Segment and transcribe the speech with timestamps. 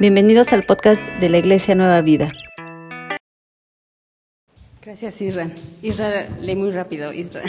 [0.00, 2.32] Bienvenidos al podcast de la Iglesia Nueva Vida.
[4.80, 5.50] Gracias, Isra.
[5.82, 7.42] Isra, lee muy rápido, Isra.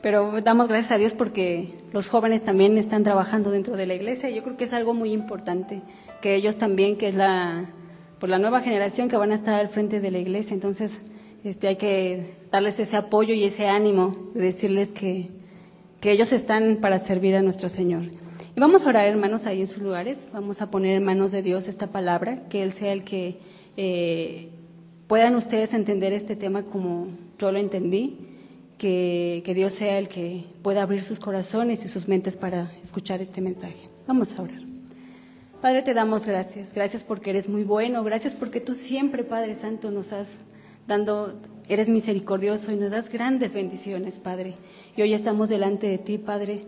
[0.00, 4.30] Pero damos gracias a Dios porque los jóvenes también están trabajando dentro de la iglesia.
[4.30, 5.82] Yo creo que es algo muy importante
[6.22, 7.66] que ellos también, que es la,
[8.18, 10.54] por la nueva generación que van a estar al frente de la iglesia.
[10.54, 11.02] Entonces,
[11.44, 15.28] este, hay que darles ese apoyo y ese ánimo de decirles que,
[16.00, 18.23] que ellos están para servir a nuestro Señor.
[18.56, 20.28] Y vamos a orar, hermanos, ahí en sus lugares.
[20.32, 23.38] Vamos a poner en manos de Dios esta palabra, que Él sea el que
[23.76, 24.50] eh,
[25.08, 28.16] puedan ustedes entender este tema como yo lo entendí,
[28.78, 33.20] que, que Dios sea el que pueda abrir sus corazones y sus mentes para escuchar
[33.20, 33.88] este mensaje.
[34.06, 34.62] Vamos a orar.
[35.60, 36.74] Padre, te damos gracias.
[36.74, 38.04] Gracias porque eres muy bueno.
[38.04, 40.38] Gracias porque tú siempre, Padre Santo, nos has
[40.86, 44.54] dando, eres misericordioso y nos das grandes bendiciones, Padre.
[44.96, 46.60] Y hoy estamos delante de ti, Padre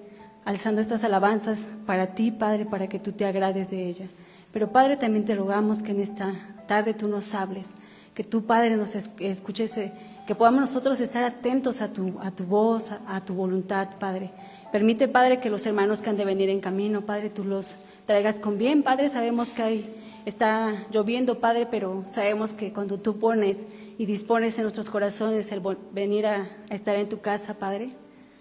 [0.47, 4.07] alzando estas alabanzas para ti, Padre, para que tú te agrades de ella.
[4.53, 6.33] Pero, Padre, también te rogamos que en esta
[6.69, 7.71] tarde tú nos hables,
[8.15, 9.93] que tú, Padre, nos escuches, eh,
[10.25, 14.31] que podamos nosotros estar atentos a tu, a tu voz, a, tu voluntad, Padre.
[14.71, 17.75] Permite, Padre, que los hermanos que han de venir en camino, Padre, tú los
[18.07, 19.09] traigas con bien, Padre.
[19.09, 19.95] Sabemos que hay,
[20.27, 23.67] está lloviendo, Padre, pero sabemos que cuando tú pones
[23.99, 25.61] y dispones en nuestros corazones el
[25.93, 27.97] venir a estar en tu casa, Padre,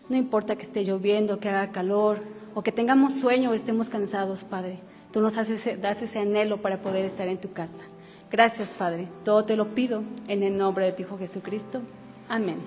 [0.09, 2.19] no importa que esté lloviendo, que haga calor
[2.53, 4.79] o que tengamos sueño o estemos cansados, Padre.
[5.11, 7.85] Tú nos haces, das ese anhelo para poder estar en tu casa.
[8.31, 9.07] Gracias, Padre.
[9.23, 11.81] Todo te lo pido en el nombre de tu Hijo Jesucristo.
[12.27, 12.57] Amén.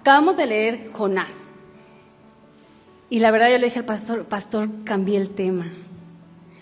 [0.00, 1.36] Acabamos de leer Jonás.
[3.10, 5.66] Y la verdad yo le dije al pastor, pastor, cambié el tema.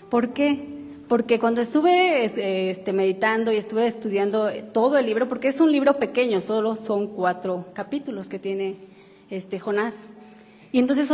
[0.09, 0.67] ¿Por qué?
[1.07, 5.97] Porque cuando estuve este, meditando y estuve estudiando todo el libro, porque es un libro
[5.97, 8.77] pequeño, solo son cuatro capítulos que tiene
[9.29, 10.07] este, Jonás.
[10.71, 11.09] Y entonces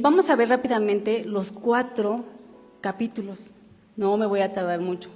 [0.00, 2.24] vamos a ver rápidamente los cuatro
[2.80, 3.54] capítulos.
[3.96, 5.10] No me voy a tardar mucho.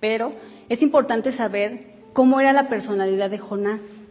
[0.00, 0.32] Pero
[0.68, 4.04] es importante saber cómo era la personalidad de Jonás.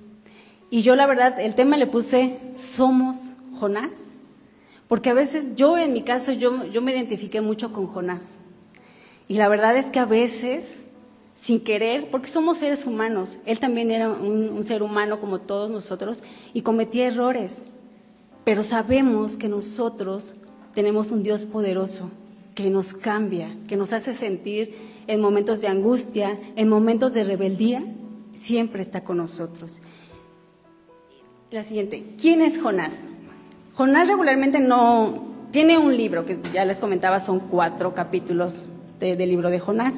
[0.70, 3.92] Y yo la verdad, el tema le puse, somos Jonás.
[4.88, 8.40] Porque a veces yo, en mi caso, yo, yo me identifiqué mucho con Jonás.
[9.28, 10.83] Y la verdad es que a veces
[11.44, 13.40] sin querer, porque somos seres humanos.
[13.46, 16.24] Él también era un, ser humano como todos nosotros
[16.54, 17.66] y cometía errores.
[18.46, 20.36] Pero sabemos que nosotros
[20.74, 22.10] tenemos un Dios poderoso
[22.56, 24.74] que nos cambia, que nos hace sentir
[25.08, 27.84] en momentos de angustia, en momentos de rebeldía,
[28.34, 29.82] siempre está con nosotros.
[31.52, 32.94] La siguiente, ¿quién es Jonás?
[33.74, 38.66] Jonás regularmente no tiene un libro que ya les comentaba, son cuatro capítulos
[39.02, 39.96] del libro de Jonás.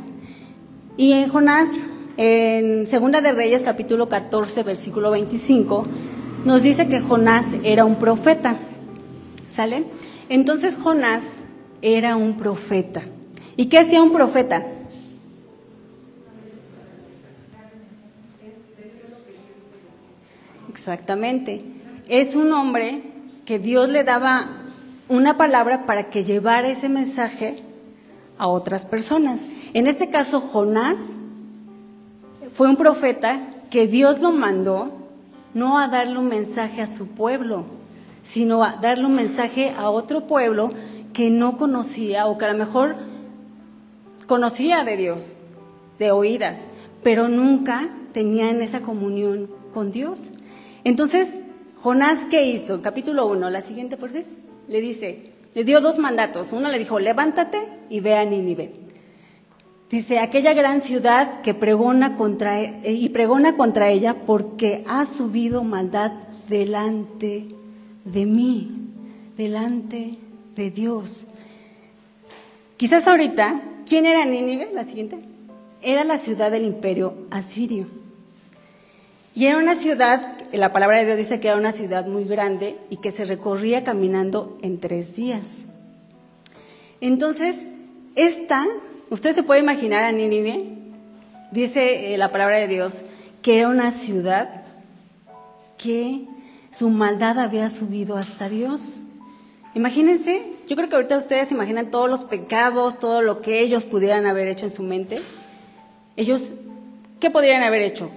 [0.97, 1.67] Y en Jonás,
[2.15, 5.85] en Segunda de Reyes, capítulo 14, versículo 25,
[6.45, 8.57] nos dice que Jonás era un profeta.
[9.49, 9.83] ¿Sale?
[10.29, 11.23] Entonces Jonás
[11.81, 13.01] era un profeta.
[13.57, 14.65] ¿Y qué hacía un profeta?
[20.69, 21.61] Exactamente.
[22.07, 23.01] Es un hombre
[23.45, 24.47] que Dios le daba
[25.09, 27.64] una palabra para que llevara ese mensaje
[28.37, 29.47] a otras personas.
[29.73, 30.99] En este caso, Jonás
[32.53, 34.91] fue un profeta que Dios lo mandó
[35.53, 37.65] no a darle un mensaje a su pueblo,
[38.21, 40.69] sino a darle un mensaje a otro pueblo
[41.13, 42.95] que no conocía o que a lo mejor
[44.27, 45.33] conocía de Dios,
[45.97, 46.67] de oídas,
[47.03, 50.31] pero nunca tenían esa comunión con Dios.
[50.83, 51.35] Entonces,
[51.81, 52.81] Jonás, ¿qué hizo?
[52.81, 54.27] Capítulo 1, la siguiente, por vez,
[54.67, 56.51] le dice, le dio dos mandatos.
[56.51, 57.59] Uno le dijo, levántate
[57.89, 58.85] y ve a Nínive.
[59.89, 65.63] Dice, aquella gran ciudad que pregona contra, e-, y pregona contra ella porque ha subido
[65.63, 66.11] maldad
[66.49, 67.45] delante
[68.03, 68.89] de mí,
[69.37, 70.17] delante
[70.55, 71.27] de Dios.
[72.77, 74.69] Quizás ahorita, ¿quién era Nínive?
[74.73, 75.19] La siguiente.
[75.81, 77.85] Era la ciudad del imperio asirio.
[79.35, 82.77] Y era una ciudad, la palabra de Dios dice que era una ciudad muy grande
[82.89, 85.65] y que se recorría caminando en tres días.
[87.01, 87.57] Entonces,
[88.15, 88.65] esta,
[89.09, 90.69] usted se puede imaginar a Nínive,
[91.51, 93.03] dice eh, la palabra de Dios,
[93.41, 94.63] que era una ciudad
[95.77, 96.25] que
[96.71, 98.97] su maldad había subido hasta Dios.
[99.73, 104.25] Imagínense, yo creo que ahorita ustedes imaginan todos los pecados, todo lo que ellos pudieran
[104.25, 105.17] haber hecho en su mente.
[106.15, 106.53] Ellos,
[107.19, 108.09] ¿qué podrían haber hecho?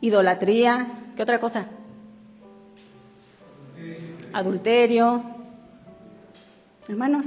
[0.00, 0.86] idolatría,
[1.16, 1.66] ¿qué otra cosa?
[4.32, 5.22] Adulterio.
[6.88, 7.26] Hermanos,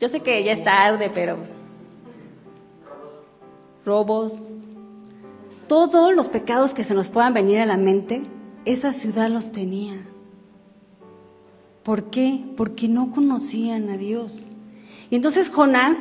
[0.00, 1.36] yo sé que ya es tarde, pero
[3.84, 4.46] robos,
[5.68, 8.22] todos los pecados que se nos puedan venir a la mente,
[8.64, 10.00] esa ciudad los tenía.
[11.82, 12.40] ¿Por qué?
[12.56, 14.46] Porque no conocían a Dios.
[15.10, 15.98] Y entonces Jonás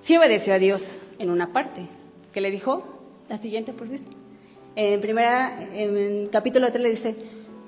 [0.00, 1.86] sí obedeció a Dios en una parte,
[2.32, 2.84] que le dijo,
[3.28, 4.00] la siguiente por favor.
[4.74, 7.14] En primera, en capítulo 3 le dice,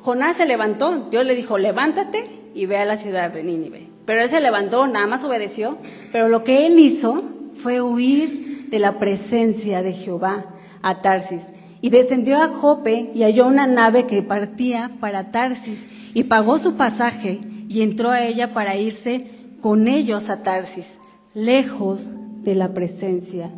[0.01, 3.90] Jonás se levantó, Dios le dijo, levántate y ve a la ciudad de Nínive.
[4.11, 5.79] Pero él se levantó, nada más obedeció,
[6.11, 7.23] pero lo que él hizo
[7.55, 10.47] fue huir de la presencia de Jehová
[10.83, 11.45] a Tarsis.
[11.81, 16.75] Y descendió a Jope y halló una nave que partía para Tarsis y pagó su
[16.75, 19.31] pasaje y entró a ella para irse
[19.61, 20.99] con ellos a Tarsis,
[21.33, 22.11] lejos
[22.43, 23.53] de la presencia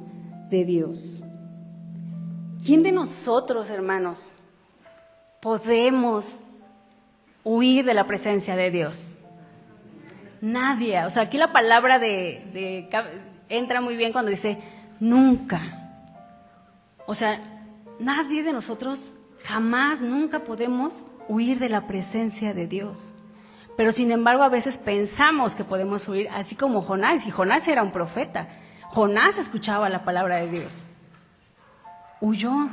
[0.50, 1.24] de Dios.
[2.62, 4.34] ¿Quién de nosotros, hermanos,
[5.40, 6.40] podemos
[7.42, 9.16] huir de la presencia de Dios?
[10.42, 11.04] Nadie.
[11.04, 12.88] O sea, aquí la palabra de,
[13.48, 14.58] entra muy bien cuando dice
[14.98, 15.60] nunca.
[17.06, 17.40] O sea,
[18.00, 19.12] nadie de nosotros
[19.44, 23.14] jamás, nunca podemos huir de la presencia de Dios.
[23.76, 27.84] Pero sin embargo a veces pensamos que podemos huir, así como Jonás, y Jonás era
[27.84, 28.48] un profeta.
[28.88, 30.84] Jonás escuchaba la palabra de Dios.
[32.20, 32.68] Huyó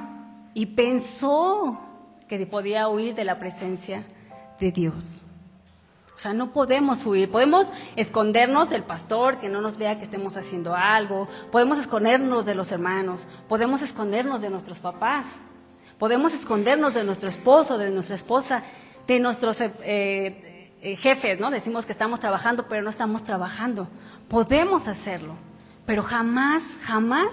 [0.55, 1.79] y pensó
[2.27, 4.03] que podía huir de la presencia
[4.59, 5.27] de Dios.
[6.19, 10.35] O sea, no podemos huir, podemos escondernos del pastor que no nos vea que estemos
[10.35, 15.25] haciendo algo, podemos escondernos de los hermanos, podemos escondernos de nuestros papás,
[15.97, 18.63] podemos escondernos de nuestro esposo, de nuestra esposa,
[19.07, 21.51] de nuestros eh, eh, jefes, ¿no?
[21.51, 23.87] Decimos que estamos trabajando, pero no estamos trabajando.
[24.27, 25.35] Podemos hacerlo,
[25.85, 27.29] pero jamás, jamás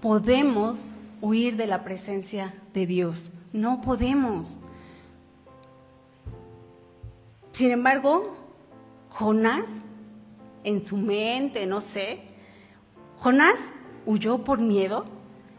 [0.00, 3.32] podemos huir de la presencia de Dios.
[3.52, 4.58] No podemos.
[7.52, 8.36] Sin embargo,
[9.10, 9.82] Jonás,
[10.64, 12.22] en su mente, no sé,
[13.18, 13.72] Jonás
[14.06, 15.04] huyó por miedo.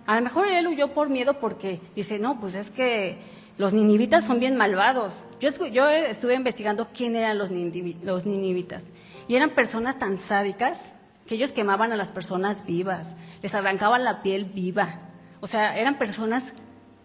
[0.05, 3.17] A lo mejor él huyó por miedo porque dice, no, pues es que
[3.57, 5.25] los ninivitas son bien malvados.
[5.39, 8.87] Yo, yo estuve investigando quién eran los, los ninivitas.
[9.27, 10.93] Y eran personas tan sádicas
[11.27, 14.97] que ellos quemaban a las personas vivas, les arrancaban la piel viva.
[15.39, 16.53] O sea, eran personas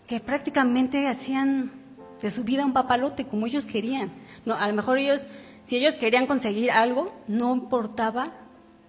[0.07, 1.78] que prácticamente hacían
[2.23, 4.11] de su vida un papalote como ellos querían.
[4.45, 5.27] No, a lo mejor ellos,
[5.65, 8.33] si ellos querían conseguir algo, no importaba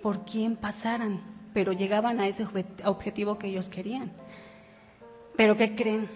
[0.01, 1.21] por quién pasaran,
[1.53, 2.45] pero llegaban a ese
[2.85, 4.11] objetivo que ellos querían.
[5.35, 6.09] Pero ¿qué creen?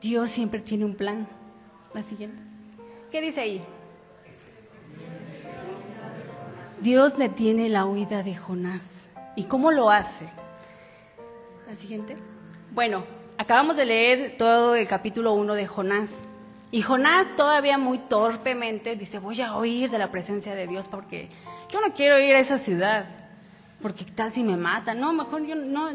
[0.00, 1.26] Dios siempre tiene un plan.
[1.94, 2.38] La siguiente.
[3.10, 3.64] ¿Qué dice ahí?
[6.80, 9.08] Dios detiene la huida de Jonás.
[9.34, 10.28] ¿Y cómo lo hace?
[11.66, 12.16] La siguiente.
[12.72, 13.04] Bueno,
[13.38, 16.20] acabamos de leer todo el capítulo 1 de Jonás.
[16.70, 21.28] Y Jonás todavía muy torpemente dice, voy a huir de la presencia de Dios porque
[21.70, 23.06] yo no quiero ir a esa ciudad,
[23.80, 25.00] porque tal si me matan.
[25.00, 25.90] No, mejor yo no,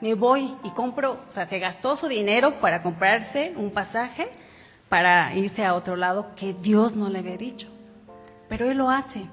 [0.00, 4.28] me voy y compro, o sea, se gastó su dinero para comprarse un pasaje
[4.88, 7.68] para irse a otro lado que Dios no le había dicho.
[8.48, 9.26] Pero él lo hace.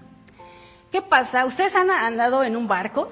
[0.92, 1.46] ¿Qué pasa?
[1.46, 3.12] ¿Ustedes han andado en un barco?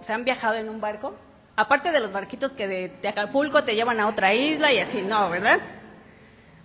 [0.00, 1.14] ¿Se han viajado en un barco?
[1.56, 5.30] Aparte de los barquitos que de, Acapulco te llevan a otra isla y así, no,
[5.30, 5.58] ¿verdad?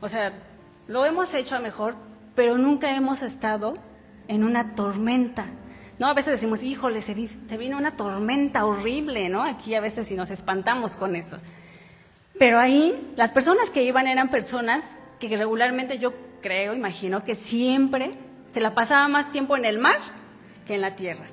[0.01, 0.33] O sea,
[0.88, 1.95] lo hemos hecho a mejor,
[2.35, 3.75] pero nunca hemos estado
[4.27, 5.45] en una tormenta.
[5.97, 6.07] ¿no?
[6.07, 7.13] A veces decimos, híjole, se,
[7.57, 9.43] vino una tormenta horrible, ¿no?
[9.43, 11.38] Aquí a veces sí nos espantamos con eso.
[12.38, 18.11] Pero ahí las personas que iban eran personas que regularmente yo creo, imagino, que siempre
[18.51, 19.99] se la pasaba más tiempo en el mar
[20.65, 21.27] que en la tierra.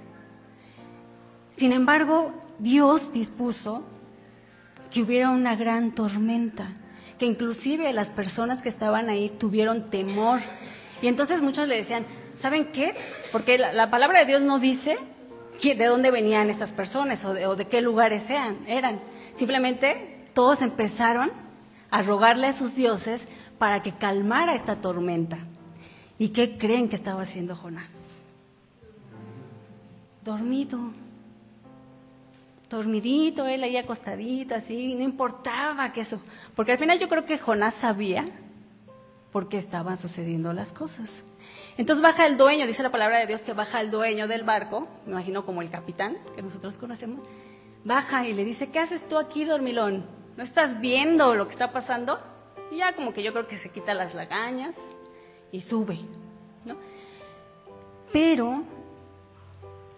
[1.52, 3.84] Sin embargo, Dios dispuso
[4.90, 6.72] que hubiera una gran tormenta,
[7.18, 10.40] que inclusive las personas que estaban ahí tuvieron temor.
[11.02, 12.06] Y entonces muchos le decían,
[12.38, 12.94] ¿Saben qué?
[13.32, 14.96] Porque la, palabra de Dios no dice
[15.60, 19.00] de dónde venían estas personas o de, qué lugares sean, eran.
[19.34, 21.32] Simplemente todos empezaron
[21.90, 23.26] a rogarle a sus dioses
[23.58, 25.38] para que calmara esta tormenta.
[26.16, 28.22] ¿Y qué creen que estaba haciendo Jonás?
[30.24, 30.78] Dormido.
[32.70, 36.20] Dormidito, él ahí acostadito, así, no importaba que eso.
[36.54, 38.28] Porque al final yo creo que Jonás sabía
[39.32, 41.24] por qué estaban sucediendo las cosas.
[41.76, 44.88] Entonces baja el dueño, dice la palabra de Dios que baja el dueño del barco,
[45.06, 47.24] me imagino como el capitán que nosotros conocemos,
[47.84, 50.04] baja y le dice, ¿qué haces tú aquí, dormilón?
[50.36, 52.20] ¿No estás viendo lo que está pasando?
[52.70, 54.76] Y ya como que yo creo que se quita las lagañas
[55.52, 55.98] y sube,
[56.64, 56.76] ¿no?
[58.12, 58.62] Pero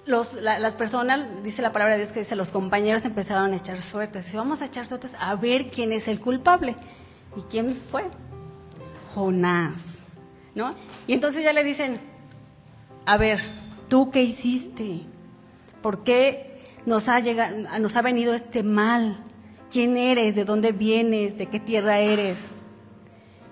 [0.06, 3.80] los, las personas, dice la palabra de Dios que dice, los compañeros empezaron a echar
[3.82, 4.26] suertes.
[4.26, 6.76] Dice, vamos a echar suertes a ver quién es el culpable.
[7.36, 8.04] ¿Y quién fue?
[9.14, 10.06] Jonás.
[10.54, 10.74] ¿no?
[11.06, 12.00] Y entonces ya le dicen,
[13.06, 13.40] a ver,
[13.88, 15.02] ¿tú qué hiciste?
[15.82, 19.24] ¿Por qué nos ha, llegado, nos ha venido este mal?
[19.70, 20.34] ¿Quién eres?
[20.34, 21.38] ¿De dónde vienes?
[21.38, 22.48] ¿De qué tierra eres?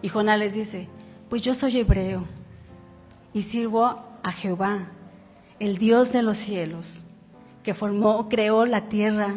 [0.02, 0.88] Y Jonás les dice,
[1.28, 2.24] pues yo soy hebreo
[3.32, 4.90] y sirvo a Jehová.
[5.60, 7.04] El Dios de los cielos,
[7.62, 9.34] que formó, creó la tierra,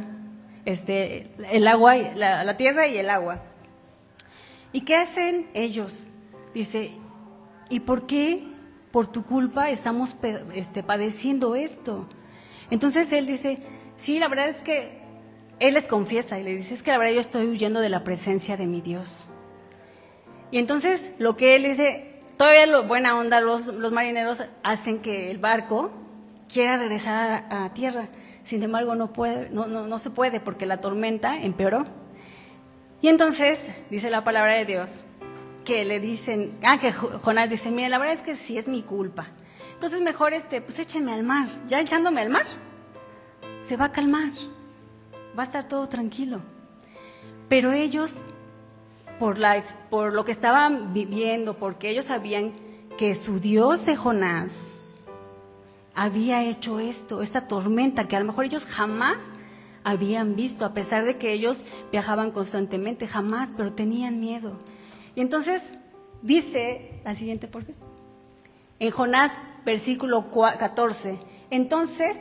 [0.65, 3.41] este, el agua, la, la tierra y el agua.
[4.73, 6.07] ¿Y qué hacen ellos?
[6.53, 6.91] Dice,
[7.69, 8.43] ¿y por qué
[8.91, 10.15] por tu culpa estamos
[10.53, 12.07] este, padeciendo esto?
[12.69, 13.59] Entonces él dice,
[13.97, 15.01] sí, la verdad es que
[15.59, 18.03] él les confiesa y le dice, es que la verdad yo estoy huyendo de la
[18.03, 19.29] presencia de mi Dios.
[20.51, 25.31] Y entonces lo que él dice, todavía lo, buena onda, los, los marineros hacen que
[25.31, 25.91] el barco
[26.51, 28.09] quiera regresar a, tierra.
[28.43, 31.85] Sin embargo, no, puede, no, no, no se puede porque la tormenta empeoró.
[33.01, 35.05] Y entonces dice la palabra de Dios
[35.65, 38.81] que le dicen, ah, que Jonás dice, mira, la verdad es que sí es mi
[38.81, 39.27] culpa.
[39.73, 41.47] Entonces mejor este, pues échenme al mar.
[41.67, 42.45] Ya echándome al mar,
[43.63, 44.31] se va a calmar,
[45.37, 46.41] va a estar todo tranquilo.
[47.47, 48.15] Pero ellos,
[49.19, 52.53] por, la, por lo que estaban viviendo, porque ellos sabían
[52.97, 54.79] que su Dios de Jonás
[55.95, 59.17] había hecho esto, esta tormenta, que a lo mejor ellos jamás
[59.83, 64.57] habían visto, a pesar de que ellos viajaban constantemente, jamás, pero tenían miedo.
[65.15, 65.73] Y entonces
[66.21, 67.91] dice, la siguiente, por favor,
[68.79, 69.31] en Jonás,
[69.65, 71.19] versículo 14,
[71.49, 72.17] entonces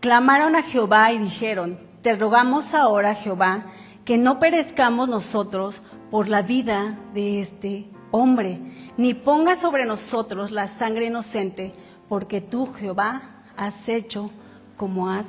[0.00, 3.66] clamaron a Jehová y dijeron, te rogamos ahora, Jehová,
[4.04, 8.58] que no perezcamos nosotros por la vida de este hombre,
[8.96, 11.74] ni ponga sobre nosotros la sangre inocente,
[12.08, 13.22] porque tú, Jehová,
[13.56, 14.30] has hecho
[14.76, 15.26] como has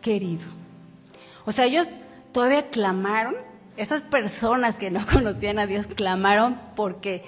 [0.00, 0.46] querido.
[1.44, 1.86] O sea, ellos
[2.32, 3.36] todavía clamaron,
[3.76, 7.24] esas personas que no conocían a Dios clamaron porque,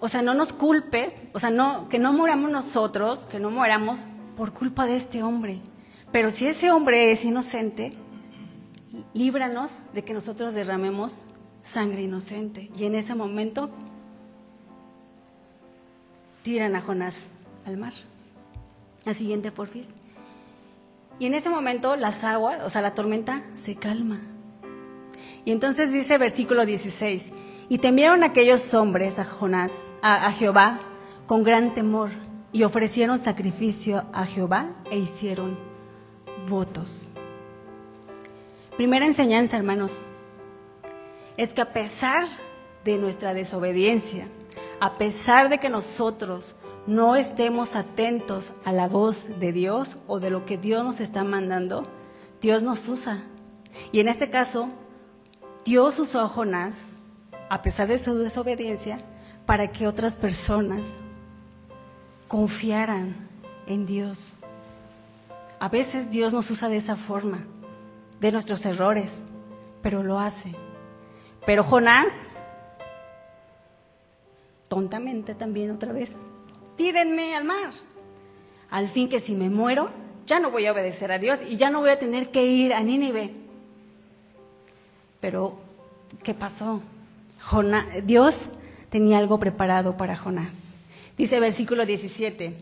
[0.00, 4.00] o sea, no nos culpes, o sea, no, que no moramos nosotros, que no moramos
[4.36, 5.60] por culpa de este hombre.
[6.12, 7.92] Pero si ese hombre es inocente,
[9.12, 11.22] líbranos de que nosotros derramemos
[11.62, 12.70] sangre inocente.
[12.76, 13.70] Y en ese momento
[16.42, 17.30] tiran a Jonás
[17.66, 17.92] al mar.
[19.04, 19.88] La siguiente, porfis.
[21.18, 24.20] Y en ese momento las aguas, o sea, la tormenta se calma.
[25.44, 27.30] Y entonces dice versículo 16,
[27.68, 30.80] y temieron aquellos hombres a Jonás, a, a Jehová,
[31.26, 32.10] con gran temor,
[32.52, 35.58] y ofrecieron sacrificio a Jehová e hicieron
[36.48, 37.10] votos.
[38.76, 40.02] Primera enseñanza, hermanos,
[41.36, 42.26] es que a pesar
[42.84, 44.28] de nuestra desobediencia,
[44.80, 46.54] a pesar de que nosotros
[46.86, 51.24] no estemos atentos a la voz de Dios o de lo que Dios nos está
[51.24, 51.84] mandando,
[52.40, 53.22] Dios nos usa.
[53.90, 54.68] Y en este caso,
[55.64, 56.96] Dios usó a Jonás,
[57.48, 58.98] a pesar de su desobediencia,
[59.46, 60.96] para que otras personas
[62.28, 63.28] confiaran
[63.66, 64.34] en Dios.
[65.60, 67.46] A veces Dios nos usa de esa forma,
[68.20, 69.24] de nuestros errores,
[69.82, 70.54] pero lo hace.
[71.46, 72.08] Pero Jonás,
[74.68, 76.16] tontamente también otra vez,
[76.76, 77.70] tírenme al mar.
[78.70, 79.90] Al fin que si me muero,
[80.26, 82.74] ya no voy a obedecer a Dios y ya no voy a tener que ir
[82.74, 83.34] a Nínive.
[85.20, 85.58] Pero,
[86.22, 86.82] ¿qué pasó?
[88.04, 88.50] Dios
[88.90, 90.74] tenía algo preparado para Jonás.
[91.16, 92.54] Dice versículo 17,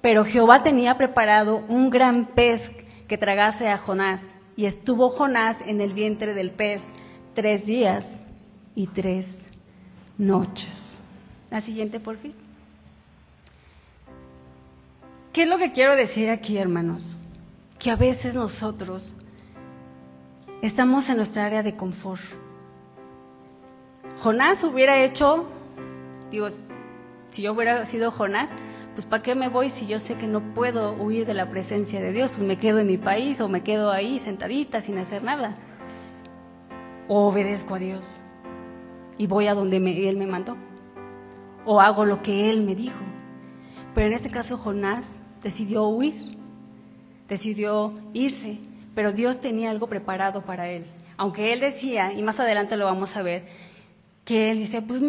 [0.00, 2.72] pero Jehová tenía preparado un gran pez
[3.08, 4.24] que tragase a Jonás,
[4.56, 6.84] y estuvo Jonás en el vientre del pez
[7.34, 8.24] tres días
[8.74, 9.46] y tres
[10.16, 11.02] noches.
[11.50, 12.36] La siguiente, porfis.
[15.34, 17.16] ¿Qué es lo que quiero decir aquí, hermanos?
[17.80, 19.16] Que a veces nosotros
[20.62, 22.22] estamos en nuestra área de confort.
[24.22, 25.48] Jonás hubiera hecho,
[26.30, 26.46] digo,
[27.30, 28.48] si yo hubiera sido Jonás,
[28.94, 32.00] pues ¿para qué me voy si yo sé que no puedo huir de la presencia
[32.00, 32.30] de Dios?
[32.30, 35.56] Pues me quedo en mi país o me quedo ahí sentadita sin hacer nada.
[37.08, 38.20] O obedezco a Dios
[39.18, 40.56] y voy a donde Él me mandó.
[41.64, 43.00] O hago lo que Él me dijo.
[43.96, 46.36] Pero en este caso Jonás decidió huir,
[47.28, 48.58] decidió irse,
[48.94, 50.86] pero Dios tenía algo preparado para él.
[51.16, 53.44] Aunque él decía, y más adelante lo vamos a ver,
[54.24, 55.00] que él dice, pues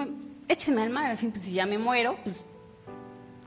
[0.48, 2.44] échenme al mar, al fin, pues si ya me muero, pues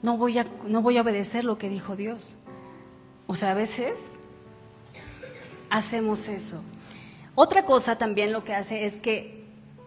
[0.02, 2.36] no voy, a, no voy a obedecer lo que dijo Dios.
[3.26, 4.18] O sea, a veces
[5.68, 6.62] hacemos eso.
[7.34, 9.44] Otra cosa también lo que hace es que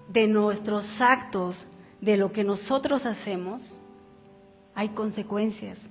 [0.08, 1.67] de nuestros actos,
[2.00, 3.79] de lo que nosotros hacemos,
[4.75, 5.89] hay consecuencias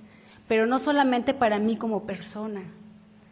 [0.51, 2.63] pero no solamente para mí como persona,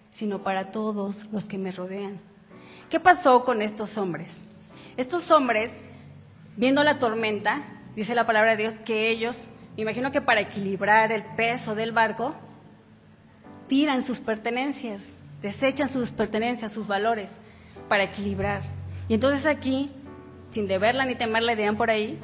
[0.09, 2.17] sino para todos los que me rodean.
[2.89, 4.43] ¿Qué pasó con estos hombres?
[4.95, 5.69] Estos hombres,
[6.55, 7.61] viendo la tormenta,
[7.93, 11.91] dice la palabra de Dios que ellos, me imagino que para equilibrar el peso del
[11.91, 12.35] barco,
[13.67, 17.39] tiran sus pertenencias, desechan sus pertenencias, sus valores,
[17.89, 18.61] para equilibrar.
[19.09, 19.91] Y entonces aquí,
[20.51, 22.17] sin deberla ni temerla, dirán por ahí,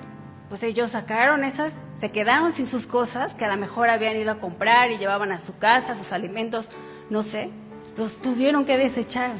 [0.49, 4.31] pues ellos sacaron esas, se quedaron sin sus cosas, que a lo mejor habían ido
[4.31, 6.69] a comprar y llevaban a su casa sus alimentos,
[7.09, 7.49] no sé,
[7.97, 9.31] los tuvieron que desechar,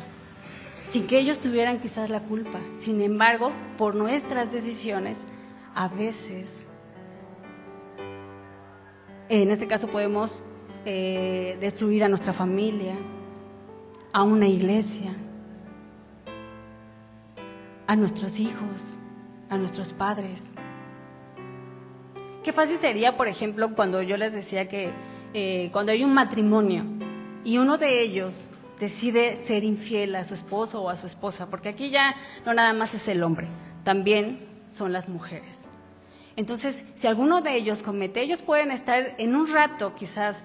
[0.89, 2.59] sin que ellos tuvieran quizás la culpa.
[2.79, 5.27] Sin embargo, por nuestras decisiones,
[5.75, 6.67] a veces,
[9.29, 10.43] en este caso podemos
[10.85, 12.95] eh, destruir a nuestra familia,
[14.13, 15.15] a una iglesia,
[17.88, 18.97] a nuestros hijos,
[19.50, 20.53] a nuestros padres.
[22.46, 24.92] Qué fácil sería, por ejemplo, cuando yo les decía que
[25.34, 26.86] eh, cuando hay un matrimonio
[27.44, 28.50] y uno de ellos
[28.80, 32.72] decide ser infiel a su esposo o a su esposa, porque aquí ya no nada
[32.74, 33.48] más es el hombre,
[33.84, 35.70] también son las mujeres.
[36.36, 40.44] Entonces, si alguno de ellos comete, ellos pueden estar en un rato quizás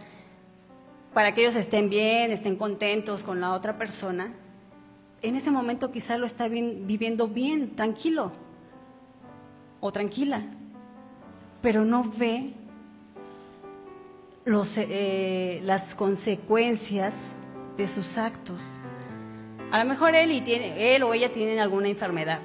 [1.12, 4.32] para que ellos estén bien, estén contentos con la otra persona,
[5.20, 8.32] en ese momento quizás lo está viviendo bien, tranquilo
[9.80, 10.46] o tranquila
[11.62, 12.52] pero no ve
[14.46, 17.32] eh, las consecuencias
[17.76, 18.60] de sus actos.
[19.70, 22.40] A lo mejor él, y tiene, él o ella tienen alguna enfermedad,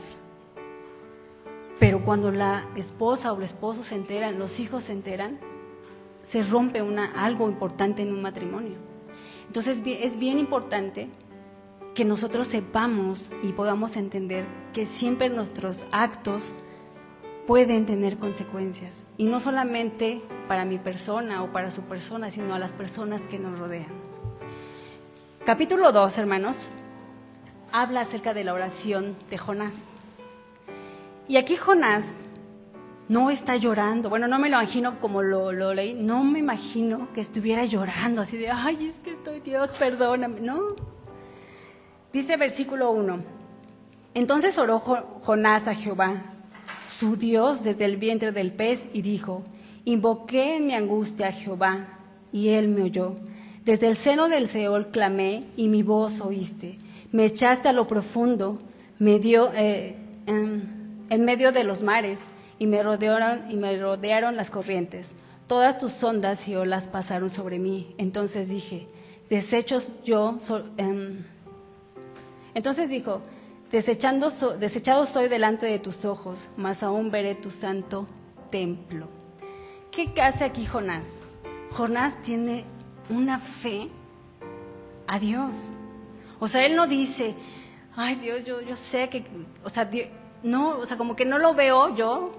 [1.80, 5.40] pero cuando la esposa o el esposo se enteran, los hijos se enteran,
[6.22, 8.78] se rompe una, algo importante en un matrimonio.
[9.48, 11.10] Entonces es bien importante
[11.94, 16.54] que nosotros sepamos y podamos entender que siempre nuestros actos
[17.48, 19.06] pueden tener consecuencias.
[19.18, 23.40] Y no solamente para mi persona o para su persona, sino a las personas que
[23.40, 23.88] nos rodean.
[25.46, 26.70] Capítulo 2, hermanos,
[27.72, 29.90] habla acerca de la oración de Jonás.
[31.28, 32.26] Y aquí Jonás
[33.10, 34.10] no está llorando.
[34.10, 35.94] Bueno, no me lo imagino como lo, lo, leí.
[35.94, 40.42] No me imagino que estuviera llorando así de, ay, es que estoy, Dios, perdóname.
[40.42, 40.76] No.
[42.12, 43.20] Dice versículo 1.
[44.16, 46.35] Entonces oró Jonás a Jehová
[47.00, 49.44] su Dios desde el vientre del pez y dijo,
[49.84, 51.88] invoqué en mi angustia a Jehová
[52.32, 53.16] y él me oyó.
[53.66, 56.78] Desde el seno del Seol clamé y mi voz oíste.
[57.12, 58.60] Me echaste a lo profundo,
[59.00, 62.22] eh, en, medio de los mares
[62.60, 65.16] y me rodearon y me rodearon las corrientes.
[65.48, 67.94] Todas tus ondas y olas pasaron sobre mí.
[67.98, 68.88] Entonces dije,
[69.30, 70.38] desechos yo.
[70.78, 71.26] Em,
[72.54, 73.22] entonces dijo,
[73.72, 78.08] Desechado soy delante de tus ojos, mas aún veré tu santo
[78.52, 79.10] templo.
[79.92, 81.22] ¿Qué hace aquí Jonás?
[81.72, 82.64] Jonás tiene
[83.10, 83.90] una fe
[85.08, 85.72] a Dios.
[86.40, 87.36] O sea, él no dice,
[87.96, 89.26] ay Dios, yo, yo sé que,
[89.64, 89.90] o sea,
[90.44, 92.32] no, o sea, como que no lo veo yo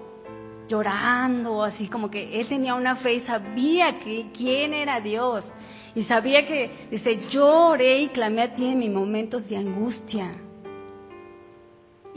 [0.69, 5.51] llorando, así como que él tenía una fe y sabía quién era Dios.
[5.93, 10.31] Y sabía que, dice, lloré y clamé a ti en mis momentos de angustia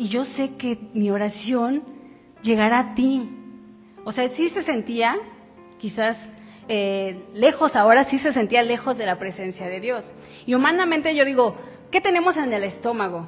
[0.01, 1.83] y yo sé que mi oración
[2.41, 3.29] llegará a ti.
[4.03, 5.19] O sea, sí se sentía
[5.77, 6.27] quizás
[6.69, 10.15] eh, lejos, ahora sí se sentía lejos de la presencia de Dios.
[10.47, 11.55] Y humanamente yo digo,
[11.91, 13.27] ¿qué tenemos en el estómago?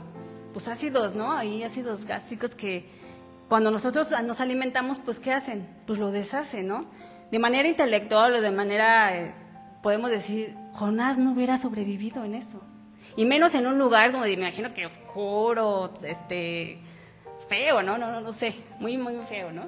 [0.54, 1.32] Pues ácidos, ¿no?
[1.32, 2.86] Hay ácidos gástricos que
[3.50, 5.68] cuando nosotros nos alimentamos, pues ¿qué hacen?
[5.86, 6.86] Pues lo deshacen, ¿no?
[7.30, 9.34] De manera intelectual o de manera, eh,
[9.82, 12.62] podemos decir, Jonás no hubiera sobrevivido en eso.
[13.16, 16.78] Y menos en un lugar donde me imagino que oscuro, este,
[17.48, 17.98] feo, ¿no?
[17.98, 19.64] No, no, no sé, muy, muy feo, ¿no?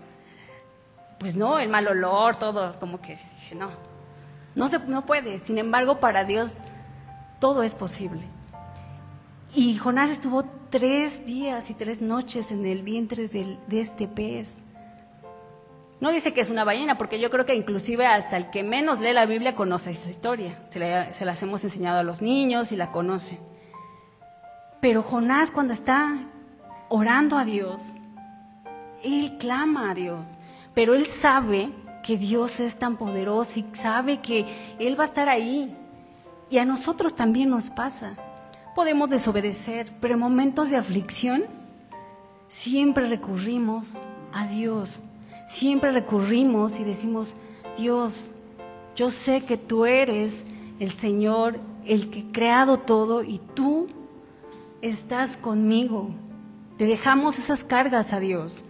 [1.18, 3.70] Pues no, el mal olor, todo, como que dije, no,
[4.54, 5.38] no, se, no puede.
[5.40, 6.58] Sin embargo, para Dios
[7.40, 8.22] todo es posible.
[9.54, 14.63] Y Jonás estuvo tres días y tres noches en el vientre de este pez.
[16.00, 19.00] No dice que es una ballena, porque yo creo que inclusive hasta el que menos
[19.00, 20.58] lee la Biblia conoce esa historia.
[20.68, 23.38] Se, se las hemos enseñado a los niños y la conocen.
[24.80, 26.18] Pero Jonás cuando está
[26.88, 27.94] orando a Dios,
[29.02, 30.38] él clama a Dios,
[30.74, 31.72] pero él sabe
[32.04, 34.46] que Dios es tan poderoso y sabe que
[34.78, 35.74] Él va a estar ahí.
[36.50, 38.14] Y a nosotros también nos pasa.
[38.76, 41.44] Podemos desobedecer, pero en momentos de aflicción
[42.48, 44.02] siempre recurrimos
[44.32, 45.00] a Dios
[45.46, 47.36] siempre recurrimos y decimos,
[47.76, 48.32] Dios,
[48.96, 50.44] yo sé que tú eres
[50.78, 53.86] el Señor, el que ha creado todo y tú
[54.82, 56.10] estás conmigo.
[56.78, 58.64] Te dejamos esas cargas a Dios.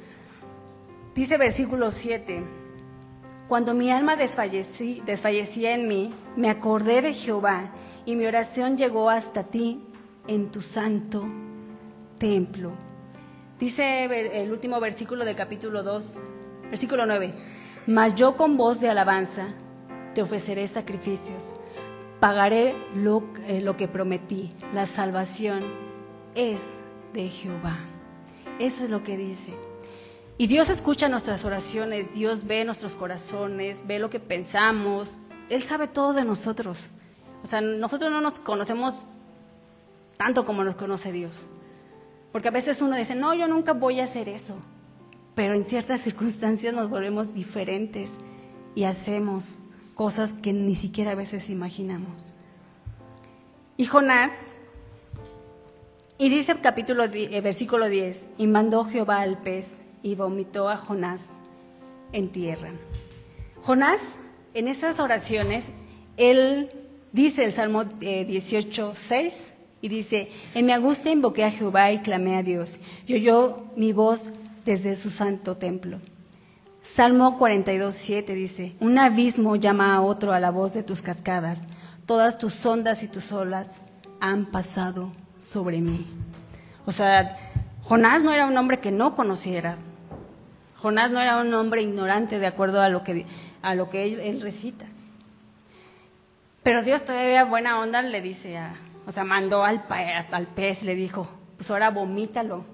[1.14, 2.42] Dice versículo 7,
[3.48, 7.72] cuando mi alma desfallecía en mí, me acordé de Jehová
[8.04, 9.80] y mi oración llegó hasta ti
[10.26, 11.26] en tu santo
[12.18, 12.72] templo.
[13.60, 14.04] Dice
[14.42, 16.22] el último versículo del capítulo 2,
[16.70, 17.32] Versículo 9.
[17.86, 19.48] Mas yo con voz de alabanza
[20.14, 21.54] te ofreceré sacrificios.
[22.20, 24.52] Pagaré lo, eh, lo que prometí.
[24.72, 25.62] La salvación
[26.34, 27.78] es de Jehová.
[28.58, 29.54] Eso es lo que dice.
[30.36, 35.86] Y Dios escucha nuestras oraciones, Dios ve nuestros corazones, ve lo que pensamos, Él sabe
[35.86, 36.88] todo de nosotros.
[37.42, 39.04] O sea, nosotros no nos conocemos
[40.16, 41.48] tanto como nos conoce Dios.
[42.32, 44.56] Porque a veces uno dice, no, yo nunca voy a hacer eso.
[45.34, 48.10] Pero en ciertas circunstancias nos volvemos diferentes
[48.74, 49.56] y hacemos
[49.94, 52.34] cosas que ni siquiera a veces imaginamos.
[53.76, 54.60] Y Jonás,
[56.18, 60.76] y dice el capítulo, eh, versículo 10, y mandó Jehová al pez y vomitó a
[60.76, 61.30] Jonás
[62.12, 62.70] en tierra.
[63.62, 64.00] Jonás,
[64.54, 65.70] en esas oraciones,
[66.16, 66.70] él
[67.12, 71.98] dice el Salmo 18, eh, 6, y dice, en mi angustia invoqué a Jehová y
[71.98, 74.30] clamé a Dios, y oyó mi voz
[74.64, 76.00] desde su santo templo.
[76.82, 81.62] Salmo 42, 7 dice, un abismo llama a otro a la voz de tus cascadas,
[82.06, 83.84] todas tus ondas y tus olas
[84.20, 86.06] han pasado sobre mí.
[86.86, 87.36] O sea,
[87.82, 89.76] Jonás no era un hombre que no conociera.
[90.76, 93.26] Jonás no era un hombre ignorante de acuerdo a lo que,
[93.62, 94.84] a lo que él, recita.
[96.62, 98.74] Pero Dios todavía buena onda le dice a,
[99.06, 99.84] o sea, mandó al,
[100.30, 102.64] al pez, le dijo, pues ahora vomítalo,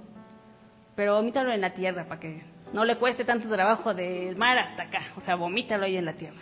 [0.95, 4.85] pero vomítalo en la tierra para que no le cueste tanto trabajo del mar hasta
[4.85, 6.41] acá, o sea, vomítalo ahí en la tierra.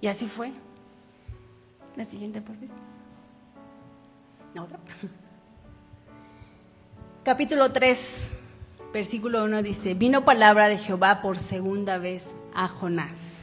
[0.00, 0.52] Y así fue.
[1.96, 2.74] La siguiente, por favor.
[4.54, 4.78] ¿La otra?
[7.24, 8.38] Capítulo 3,
[8.92, 13.41] versículo 1 dice, vino palabra de Jehová por segunda vez a Jonás.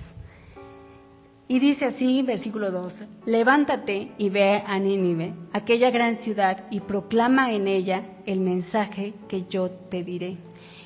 [1.51, 7.51] Y dice así, versículo 2, levántate y ve a Nínive, aquella gran ciudad, y proclama
[7.53, 10.38] en ella el mensaje que yo te diré.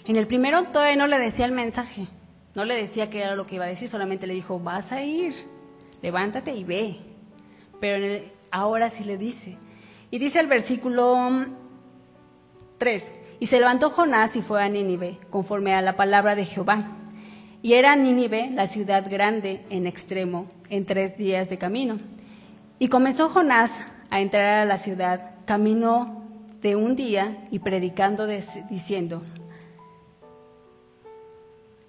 [0.08, 2.08] En el primero todavía no le decía el mensaje,
[2.56, 5.04] no le decía qué era lo que iba a decir, solamente le dijo, vas a
[5.04, 5.34] ir,
[6.02, 6.96] levántate y ve.
[7.82, 9.58] Pero ahora sí le dice.
[10.12, 11.46] Y dice el versículo
[12.78, 13.06] 3,
[13.42, 17.03] y se levantó Jonás y fue a Nínive, conforme a la palabra de Jehová.
[17.64, 21.98] Y era Nínive la ciudad grande en extremo, en tres días de camino.
[22.78, 23.72] Y comenzó Jonás
[24.10, 26.26] a entrar a la ciudad, camino
[26.62, 29.24] de un día y predicando diciendo,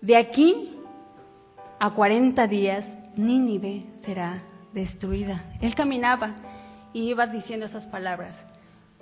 [0.01, 0.79] de aquí
[1.81, 5.45] a 40 días, Nínive será destruida.
[5.61, 6.37] Él caminaba
[6.93, 8.45] y iba diciendo esas palabras.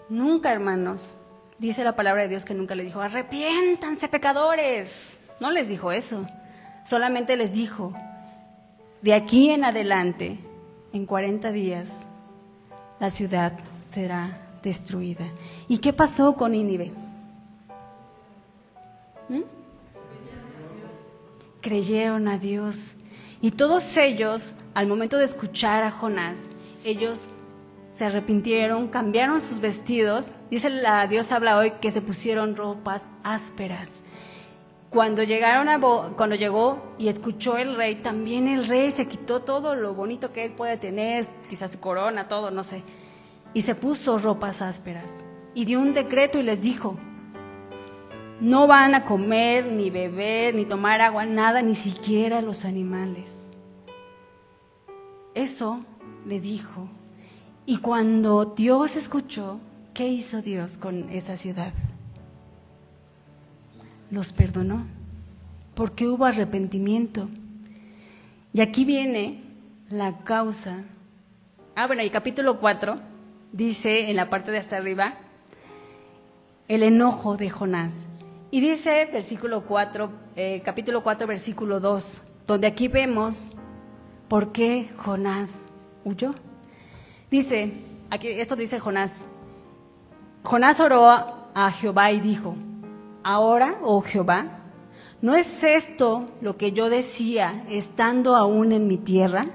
[0.08, 1.18] Nunca, hermanos,
[1.58, 5.18] dice la palabra de Dios que nunca le dijo, arrepiéntanse pecadores.
[5.38, 6.26] No les dijo eso.
[6.84, 7.92] Solamente les dijo,
[9.02, 10.38] de aquí en adelante,
[10.92, 12.06] en 40 días,
[13.00, 13.52] la ciudad
[13.90, 15.26] será destruida.
[15.68, 16.92] ¿Y qué pasó con Nínive?
[19.28, 19.62] ¿Mm?
[21.62, 22.96] creyeron a Dios.
[23.40, 26.38] Y todos ellos, al momento de escuchar a Jonás,
[26.84, 27.28] ellos
[27.90, 30.32] se arrepintieron, cambiaron sus vestidos.
[30.50, 34.02] Dice la Dios habla hoy que se pusieron ropas ásperas.
[34.92, 39.74] Cuando llegaron a cuando llegó y escuchó el rey, también el rey se quitó todo
[39.74, 42.82] lo bonito que él puede tener, quizás su corona, todo, no sé,
[43.54, 45.24] y se puso ropas ásperas.
[45.54, 46.98] Y dio un decreto y les dijo,
[48.40, 53.48] no van a comer, ni beber, ni tomar agua, nada, ni siquiera los animales.
[55.34, 55.80] Eso
[56.26, 56.88] le dijo.
[57.64, 59.58] Y cuando Dios escuchó,
[59.94, 61.72] ¿qué hizo Dios con esa ciudad?
[64.12, 64.84] Los perdonó,
[65.74, 67.30] porque hubo arrepentimiento.
[68.52, 69.42] Y aquí viene
[69.88, 70.84] la causa.
[71.74, 73.00] Ah, bueno, y capítulo 4
[73.52, 75.14] dice en la parte de hasta arriba
[76.68, 78.06] el enojo de Jonás.
[78.50, 83.48] Y dice versículo 4, eh, capítulo 4, versículo 2, donde aquí vemos
[84.28, 85.64] por qué Jonás
[86.04, 86.34] huyó.
[87.30, 87.72] Dice,
[88.10, 89.24] aquí, esto dice Jonás,
[90.42, 92.56] Jonás oró a Jehová y dijo,
[93.24, 94.60] ahora, oh Jehová,
[95.20, 99.46] ¿no es esto lo que yo decía estando aún en mi tierra?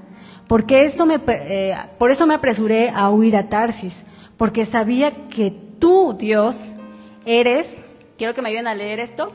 [0.47, 4.03] Porque eso me, eh, por eso me apresuré a huir a Tarsis,
[4.37, 6.73] porque sabía que tú, Dios,
[7.25, 7.83] eres
[8.17, 9.31] Quiero que me ayuden a leer esto.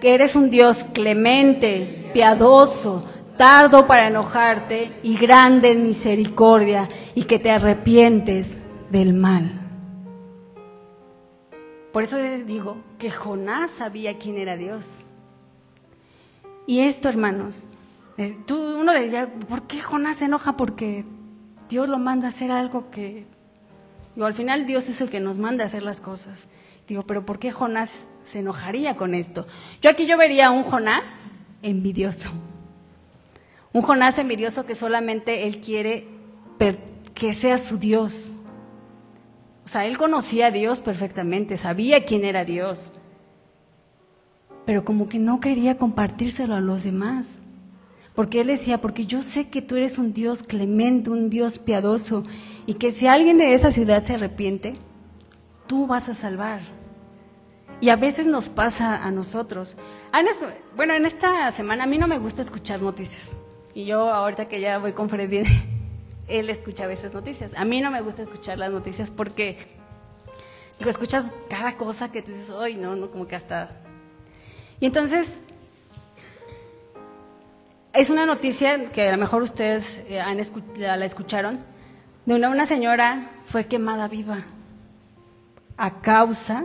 [0.00, 3.04] Que eres un Dios clemente, piadoso,
[3.36, 8.60] tardo para enojarte y grande en misericordia y que te arrepientes
[8.90, 9.65] del mal.
[11.96, 14.84] Por eso digo que Jonás sabía quién era Dios.
[16.66, 17.64] Y esto, hermanos,
[18.18, 20.58] eh, tú, uno decía, ¿por qué Jonás se enoja?
[20.58, 21.06] Porque
[21.70, 23.24] Dios lo manda a hacer algo que...
[24.14, 26.48] Digo, al final Dios es el que nos manda a hacer las cosas.
[26.86, 29.46] Digo, pero ¿por qué Jonás se enojaría con esto?
[29.80, 31.08] Yo aquí yo vería un Jonás
[31.62, 32.28] envidioso.
[33.72, 36.06] Un Jonás envidioso que solamente él quiere
[37.14, 38.35] que sea su Dios.
[39.66, 42.92] O sea, él conocía a Dios perfectamente, sabía quién era Dios.
[44.64, 47.38] pero como que no quería compartírselo a los demás.
[48.14, 52.24] Porque él decía, porque yo sé que tú eres un Dios clemente, un Dios piadoso,
[52.66, 54.74] y que si alguien de esa ciudad se arrepiente,
[55.68, 56.60] tú vas a salvar.
[57.80, 59.76] Y a veces nos pasa a nosotros.
[60.12, 60.22] Ah,
[60.74, 63.40] bueno, en esta semana a mí no me gusta escuchar noticias.
[63.74, 65.44] Y yo ahorita que ya voy con Freddy,
[66.28, 67.54] él escucha a veces noticias.
[67.54, 69.56] A mí no me gusta escuchar las noticias porque
[70.78, 73.70] digo, escuchas cada cosa que tú dices, hoy no, no, como que hasta...
[74.80, 75.42] Y entonces,
[77.92, 80.38] es una noticia que a lo mejor ustedes eh, han
[80.76, 81.60] la escucharon,
[82.26, 84.44] de una, una señora fue quemada viva
[85.76, 86.64] a causa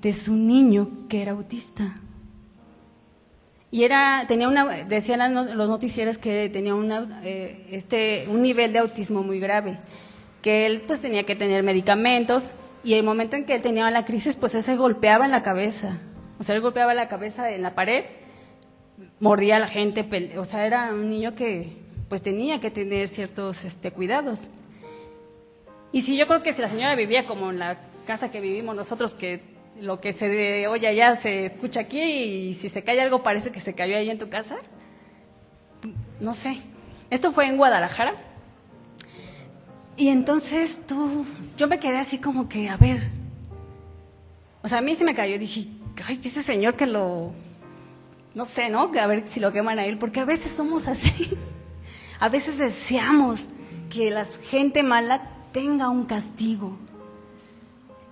[0.00, 1.94] de su niño que era autista.
[3.72, 8.80] Y era, tenía una, decían los noticieros que tenía una, eh, este, un nivel de
[8.80, 9.78] autismo muy grave,
[10.42, 12.52] que él pues tenía que tener medicamentos
[12.84, 15.42] y el momento en que él tenía la crisis pues él se golpeaba en la
[15.42, 15.98] cabeza,
[16.38, 18.04] o sea, él golpeaba la cabeza en la pared,
[19.20, 20.06] mordía a la gente,
[20.36, 21.72] o sea, era un niño que
[22.10, 24.50] pues tenía que tener ciertos este, cuidados.
[25.92, 28.76] Y si yo creo que si la señora vivía como en la casa que vivimos
[28.76, 29.40] nosotros, que
[29.80, 33.60] lo que se oye allá se escucha aquí y si se cae algo parece que
[33.60, 34.56] se cayó ahí en tu casa.
[36.20, 36.62] No sé.
[37.10, 38.14] Esto fue en Guadalajara.
[39.96, 43.00] Y entonces tú, yo me quedé así como que, a ver,
[44.62, 45.68] o sea, a mí sí me cayó, dije,
[46.06, 47.32] ay, que ese señor que lo,
[48.34, 48.90] no sé, ¿no?
[48.98, 51.36] A ver si lo queman a él, porque a veces somos así.
[52.20, 53.48] A veces deseamos
[53.90, 56.78] que la gente mala tenga un castigo.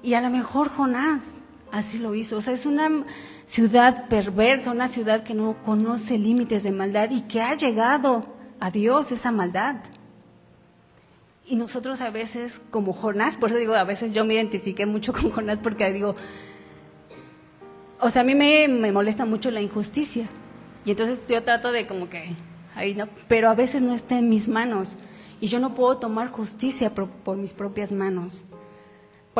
[0.02, 1.42] Y a lo mejor Jonás
[1.72, 2.36] así lo hizo.
[2.36, 3.04] O sea, es una
[3.44, 8.26] ciudad perversa, una ciudad que no conoce límites de maldad y que ha llegado
[8.60, 9.76] a Dios esa maldad.
[11.46, 15.12] Y nosotros a veces, como Jonás, por eso digo, a veces yo me identifiqué mucho
[15.14, 16.14] con Jonás porque digo,
[18.00, 20.28] o sea, a mí me, molesta mucho la injusticia.
[20.84, 22.34] Y entonces yo trato de como que,
[22.74, 24.96] ahí no, pero a veces no está en mis manos.
[25.40, 28.44] Y yo no puedo tomar justicia por mis propias manos.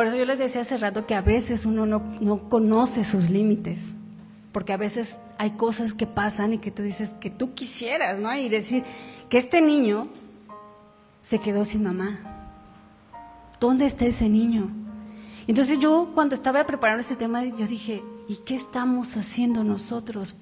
[0.01, 3.93] Por eso yo les decía hace rato que a veces uno no, conoce sus límites,
[4.51, 8.35] porque a veces hay cosas que pasan y que tú dices que tú quisieras, ¿no?
[8.35, 8.83] Y decir
[9.29, 10.07] que este niño
[11.21, 12.19] se quedó sin mamá.
[13.59, 14.71] ¿Dónde está ese niño?
[15.45, 20.33] Entonces yo cuando estaba preparando este tema, yo dije, ¿y qué estamos haciendo nosotros?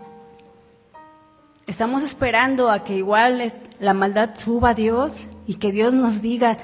[1.68, 6.60] Estamos esperando a que igual la maldad suba a Dios y que Dios nos diga,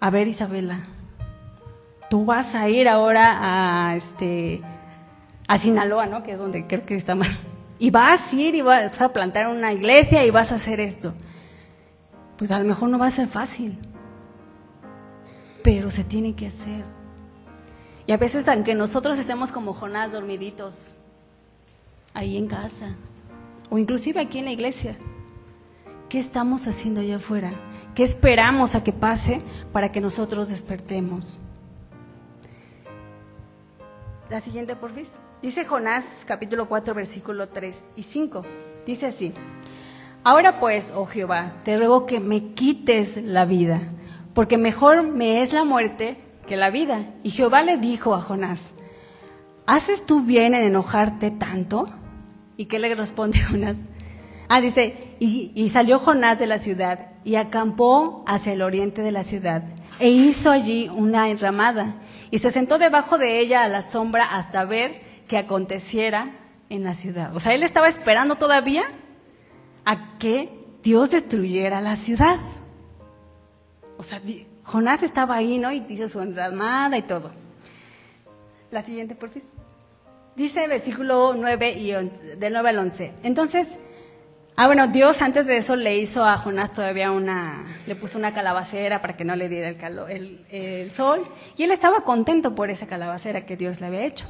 [0.00, 0.88] a ver Isabela,
[2.10, 3.38] tú vas a ir ahora
[3.88, 4.62] a, este,
[5.48, 6.22] a Sinaloa, ¿no?
[6.22, 7.28] Que es donde creo que está más.
[7.78, 11.12] Y vas a ir y vas a plantar una iglesia y vas a hacer esto.
[12.38, 13.78] Pues a lo mejor no va a ser fácil,
[15.62, 16.84] pero se tiene que hacer.
[18.06, 20.94] Y a veces, aunque nosotros estemos como Jonás dormiditos,
[22.12, 22.94] ahí en casa,
[23.70, 24.96] o inclusive aquí en la iglesia,
[26.08, 27.52] ¿qué estamos haciendo allá afuera?
[27.94, 31.40] ¿Qué esperamos a que pase para que nosotros despertemos?
[34.30, 35.04] La siguiente, por fin.
[35.42, 38.42] Dice Jonás capítulo 4, versículo 3 y 5.
[38.86, 39.34] Dice así.
[40.22, 43.82] Ahora pues, oh Jehová, te ruego que me quites la vida,
[44.32, 47.04] porque mejor me es la muerte que la vida.
[47.22, 48.72] Y Jehová le dijo a Jonás,
[49.66, 51.86] ¿haces tú bien en enojarte tanto?
[52.56, 53.76] ¿Y qué le responde Jonás?
[54.48, 59.12] Ah, dice, y, y salió Jonás de la ciudad y acampó hacia el oriente de
[59.12, 59.64] la ciudad
[59.98, 61.94] e hizo allí una enramada
[62.34, 66.32] y se sentó debajo de ella a la sombra hasta ver qué aconteciera
[66.68, 67.32] en la ciudad.
[67.36, 68.82] O sea, él estaba esperando todavía
[69.84, 70.48] a que
[70.82, 72.40] Dios destruyera la ciudad.
[73.98, 74.20] O sea,
[74.64, 75.70] Jonás estaba ahí, ¿no?
[75.70, 77.30] Y hizo su enramada y todo.
[78.72, 79.30] La siguiente, por.
[80.34, 83.14] Dice versículo 9 y 11, del 9 al 11.
[83.22, 83.68] Entonces,
[84.56, 88.32] Ah, bueno, Dios antes de eso le hizo a Jonás todavía una, le puso una
[88.32, 92.70] calabacera para que no le diera el, calor, el, sol, y él estaba contento por
[92.70, 94.26] esa calabacera que Dios le había hecho.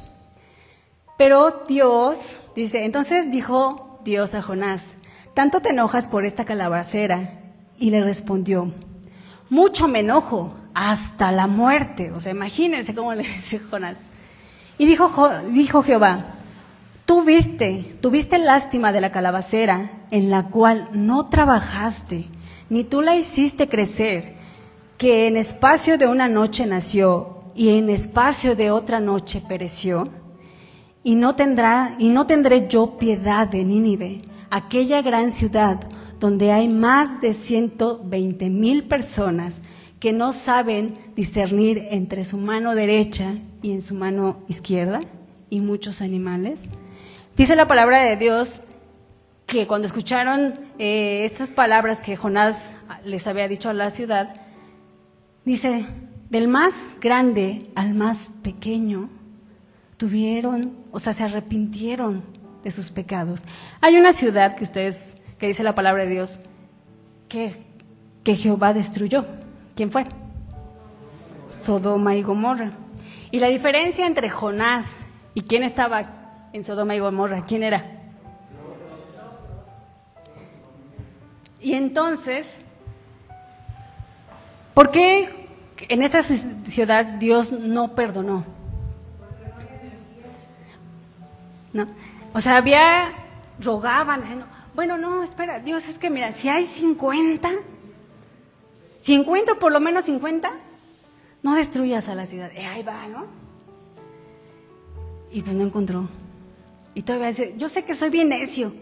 [1.15, 4.97] Pero Dios, dice, entonces dijo Dios a Jonás,
[5.35, 7.41] ¿tanto te enojas por esta calabacera?
[7.77, 8.73] Y le respondió,
[9.49, 12.11] mucho me enojo, hasta la muerte.
[12.11, 13.99] O sea, imagínense cómo le dice Jonás.
[14.79, 16.34] Y dijo, dijo Jehová,
[17.05, 22.25] Tuviste, tuviste lástima de la calabacera en la cual no trabajaste,
[22.71, 24.35] ni tú la hiciste crecer,
[24.97, 30.05] que en espacio de una noche nació y en espacio de otra noche pereció.
[31.03, 35.79] Y no tendrá, y no tendré yo piedad de Nínive, aquella gran ciudad
[36.19, 39.61] donde hay más de ciento veinte mil personas
[39.99, 45.01] que no saben discernir entre su mano derecha y en su mano izquierda,
[45.51, 46.69] y muchos animales.
[47.35, 48.61] Dice la palabra de Dios
[49.45, 54.33] que cuando escucharon eh, estas palabras que Jonás les había dicho a la ciudad,
[55.43, 55.85] dice,
[56.29, 59.09] del más grande al más pequeño,
[59.97, 62.23] tuvieron, o sea, se arrepintieron
[62.63, 63.43] de sus pecados.
[63.81, 66.39] Hay una ciudad que ustedes, que dice la palabra de Dios,
[67.27, 67.53] que,
[68.23, 69.25] que Jehová destruyó.
[69.75, 70.05] ¿Quién fue?
[71.49, 72.71] Sodoma y Gomorra.
[73.29, 76.24] Y la diferencia entre Jonás y quién estaba
[76.55, 77.83] en Sodoma y Gomorra, ¿quién era?
[81.59, 82.49] Y entonces,
[84.73, 85.49] ¿por qué
[85.89, 88.45] en esa ciudad Dios no perdonó?
[91.73, 91.87] ¿No?
[92.33, 93.11] O sea, había,
[93.59, 97.49] rogaban, diciendo, bueno, no, espera, Dios, es que mira, si hay 50,
[99.01, 100.49] 50 por lo menos 50,
[101.43, 102.49] no destruyas a la ciudad.
[102.55, 103.25] Y ahí va, ¿no?
[105.33, 106.07] Y pues no encontró.
[106.95, 108.73] Y todavía dice, yo sé que soy bien necio,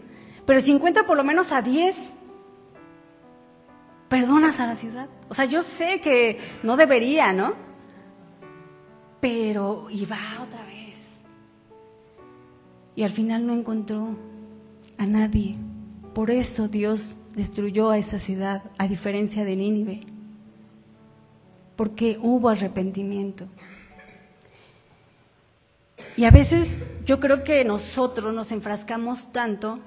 [0.46, 1.96] pero 50 por lo menos a 10
[4.08, 5.08] perdonas a la ciudad.
[5.28, 7.54] O sea, yo sé que no debería, ¿no?
[9.20, 10.94] Pero iba otra vez.
[12.94, 14.16] Y al final no encontró
[14.98, 15.56] a nadie.
[16.14, 20.00] Por eso Dios destruyó a esa ciudad, a diferencia de Nínive.
[21.74, 23.48] Porque hubo arrepentimiento.
[26.16, 29.78] Y a veces yo creo que nosotros nos enfrascamos tanto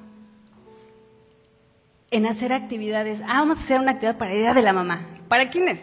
[2.11, 3.21] en hacer actividades.
[3.21, 5.05] Ah, vamos a hacer una actividad para el Día de la Mamá.
[5.27, 5.81] ¿Para quiénes?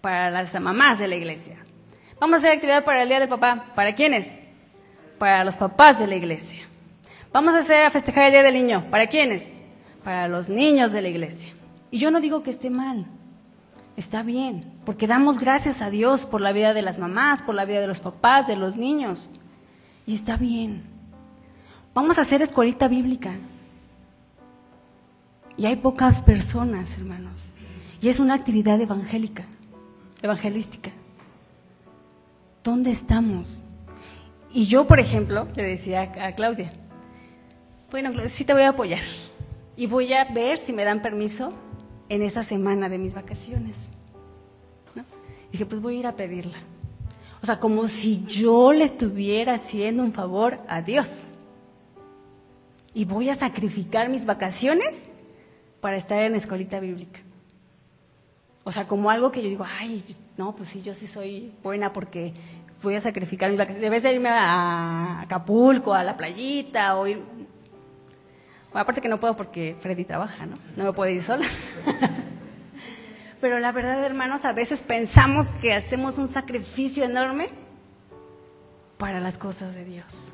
[0.00, 1.56] Para las mamás de la iglesia.
[2.20, 3.72] Vamos a hacer actividad para el Día del Papá.
[3.74, 4.32] ¿Para quiénes?
[5.18, 6.66] Para los papás de la iglesia.
[7.32, 8.86] Vamos a hacer a festejar el Día del Niño.
[8.90, 9.50] ¿Para quiénes?
[10.04, 11.52] Para los niños de la iglesia.
[11.90, 13.06] Y yo no digo que esté mal.
[13.96, 17.64] Está bien, porque damos gracias a Dios por la vida de las mamás, por la
[17.64, 19.30] vida de los papás, de los niños.
[20.06, 20.84] Y está bien.
[21.92, 23.34] Vamos a hacer escuelita bíblica.
[25.56, 27.52] Y hay pocas personas, hermanos.
[28.00, 29.44] Y es una actividad evangélica,
[30.22, 30.90] evangelística.
[32.62, 33.62] ¿Dónde estamos?
[34.52, 36.72] Y yo, por ejemplo, le decía a Claudia,
[37.90, 39.02] bueno, sí te voy a apoyar.
[39.76, 41.52] Y voy a ver si me dan permiso
[42.08, 43.88] en esa semana de mis vacaciones.
[45.52, 46.58] Dije, pues voy a ir a pedirla.
[47.42, 51.32] O sea, como si yo le estuviera haciendo un favor a Dios.
[52.94, 55.06] Y voy a sacrificar mis vacaciones
[55.80, 57.20] para estar en la escuelita bíblica.
[58.64, 60.02] O sea, como algo que yo digo, ay,
[60.36, 62.32] no, pues sí, yo sí soy buena porque
[62.82, 63.82] voy a sacrificar mis vacaciones.
[63.82, 67.22] Debes de irme a Acapulco, a la playita, o ir...
[68.72, 70.56] Aparte que no puedo porque Freddy trabaja, ¿no?
[70.76, 71.46] No me puedo ir sola.
[73.40, 77.48] Pero la verdad, hermanos, a veces pensamos que hacemos un sacrificio enorme
[78.98, 80.32] para las cosas de Dios.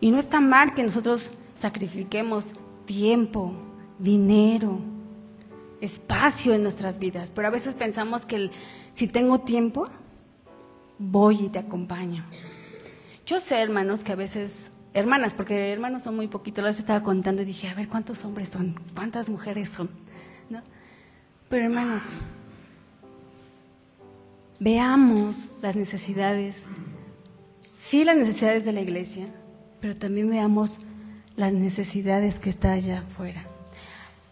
[0.00, 2.52] Y no está mal que nosotros sacrifiquemos
[2.84, 3.54] tiempo,
[3.98, 4.80] dinero,
[5.80, 8.50] espacio en nuestras vidas, pero a veces pensamos que
[8.94, 9.86] si tengo tiempo,
[10.98, 12.24] voy y te acompaño.
[13.26, 17.42] Yo sé, hermanos, que a veces, hermanas, porque hermanos son muy poquitos, las estaba contando
[17.42, 18.78] y dije, a ver, ¿cuántos hombres son?
[18.94, 20.01] ¿Cuántas mujeres son?
[21.52, 22.22] Pero hermanos,
[24.58, 26.66] veamos las necesidades,
[27.78, 29.26] sí las necesidades de la iglesia,
[29.78, 30.78] pero también veamos
[31.36, 33.44] las necesidades que está allá afuera.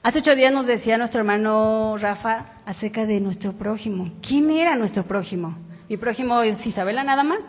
[0.03, 4.11] Hace ocho días nos decía nuestro hermano Rafa acerca de nuestro prójimo.
[4.27, 5.59] ¿Quién era nuestro prójimo?
[5.91, 7.41] ¿Mi prójimo es Isabela nada más?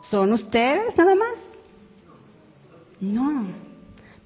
[0.00, 1.58] ¿Son ustedes nada más?
[2.98, 3.44] No,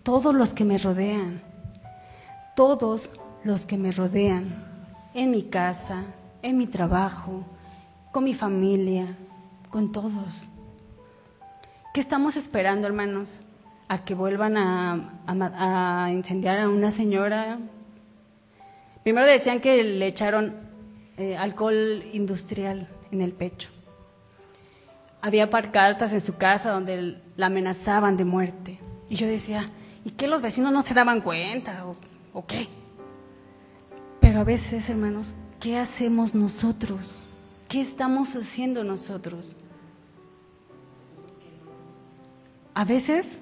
[0.05, 1.43] todos los que me rodean,
[2.55, 3.11] todos
[3.47, 4.65] los que me rodean,
[5.15, 6.05] en mi casa,
[6.43, 7.45] en mi trabajo,
[8.13, 9.07] con mi familia,
[9.71, 10.49] con todos.
[11.95, 13.41] ¿Qué estamos esperando, hermanos?
[13.89, 17.59] a que vuelvan a, incendiar a una señora.
[19.03, 20.57] Primero decían que le echaron
[21.17, 23.71] eh, alcohol industrial en el pecho.
[25.23, 28.79] Había parcartas en su casa donde la amenazaban de muerte.
[29.09, 29.71] Y yo decía,
[30.05, 31.97] ¿y qué los vecinos no se daban cuenta o,
[32.33, 32.69] o qué?
[34.37, 37.23] A veces, hermanos, ¿qué hacemos nosotros?
[37.69, 39.57] ¿Qué estamos haciendo nosotros?
[42.75, 43.41] A veces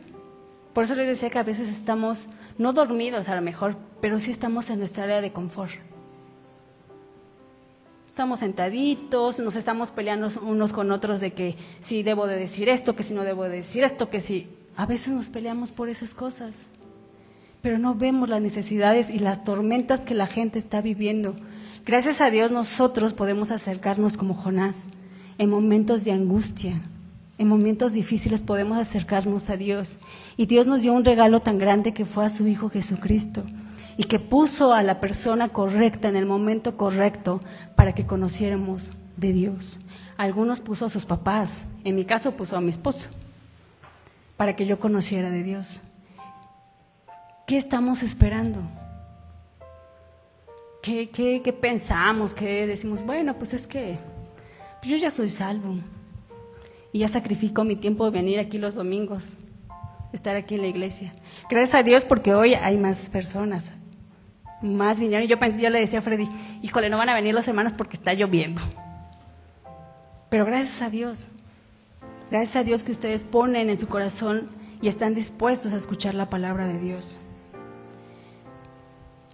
[0.72, 2.28] por eso les decía que a veces estamos,
[2.58, 5.72] no dormidos a lo mejor, pero sí estamos en nuestra área de confort.
[8.08, 12.94] Estamos sentaditos, nos estamos peleando unos con otros de que si debo de decir esto,
[12.94, 14.48] que si no debo de decir esto, que si...
[14.76, 16.66] A veces nos peleamos por esas cosas,
[17.64, 21.34] pero no vemos las necesidades y las tormentas que la gente está viviendo.
[21.86, 24.90] Gracias a Dios nosotros podemos acercarnos como Jonás
[25.38, 26.82] en momentos de angustia,
[27.38, 29.98] en momentos difíciles podemos acercarnos a Dios.
[30.36, 33.42] Y Dios nos dio un regalo tan grande que fue a su Hijo Jesucristo
[33.96, 37.40] y que puso a la persona correcta en el momento correcto
[37.76, 39.78] para que conociéramos de Dios.
[40.18, 43.08] Algunos puso a sus papás, en mi caso puso a mi esposo,
[44.36, 45.80] para que yo conociera de Dios.
[47.46, 48.62] ¿Qué estamos esperando?
[50.82, 52.32] ¿Qué, qué, pensamos?
[52.32, 53.04] ¿Qué decimos?
[53.04, 53.98] Bueno, pues es que
[54.80, 55.76] pues yo ya soy salvo
[56.90, 59.36] y ya sacrifico mi tiempo de venir aquí los domingos,
[60.14, 61.12] estar aquí en la iglesia.
[61.50, 63.72] Gracias a Dios porque hoy hay más personas,
[64.62, 65.28] más vinieron.
[65.28, 66.28] Yo, pensé, yo le decía a Freddy,
[66.62, 68.62] híjole, no van a venir los hermanos porque está lloviendo.
[70.30, 71.28] Pero gracias a Dios,
[72.30, 74.48] gracias a Dios que ustedes ponen en su corazón
[74.80, 77.18] y están dispuestos a escuchar la palabra de Dios.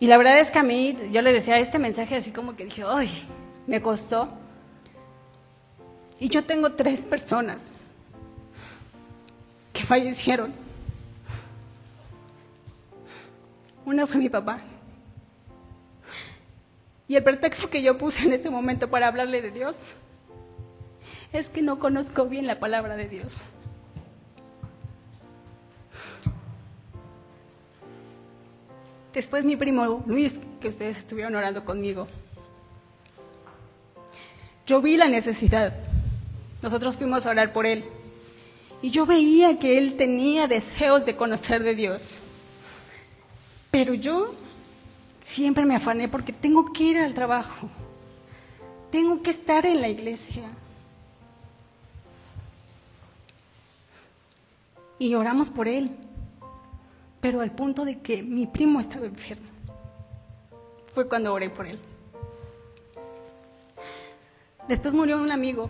[0.01, 2.64] Y la verdad es que a mí, yo le decía este mensaje así como que
[2.64, 3.11] dije, ¡ay!
[3.66, 4.28] Me costó.
[6.18, 7.72] Y yo tengo tres personas
[9.74, 10.53] que fallecieron.
[13.84, 14.61] Una fue mi papá.
[17.07, 19.94] Y el pretexto que yo puse en ese momento para hablarle de Dios
[21.32, 23.36] es que no conozco bien la palabra de Dios.
[29.12, 32.06] Después mi primo Luis, que ustedes estuvieron orando conmigo.
[34.66, 35.72] Yo vi la necesidad
[36.62, 37.84] nosotros fuimos a orar por él.
[38.82, 42.16] Y yo veía que él tenía deseos de conocer de Dios.
[43.70, 44.34] Pero yo
[45.24, 47.68] siempre me afané porque tengo que ir al trabajo.
[48.90, 50.50] Tengo que estar en la iglesia.
[54.98, 55.90] Y oramos por él.
[57.20, 59.48] Pero al punto de que mi primo estaba enfermo.
[60.92, 61.78] Fue cuando oré por él.
[64.68, 65.68] Después murió un amigo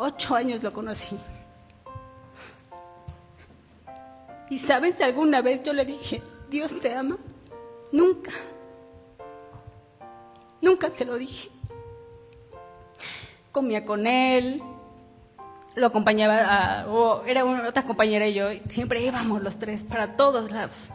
[0.00, 1.18] Ocho años lo conocí.
[4.48, 7.18] ¿Y sabes alguna vez yo le dije, Dios te ama?
[7.90, 8.30] Nunca.
[10.62, 11.50] Nunca se lo dije.
[13.50, 14.62] Comía con él,
[15.74, 20.50] lo acompañaba, o era una, otra compañera y yo, siempre íbamos los tres para todos
[20.50, 20.90] lados.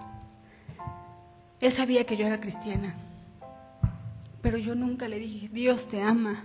[1.61, 2.95] Él sabía que yo era cristiana,
[4.41, 6.43] pero yo nunca le dije, Dios te ama.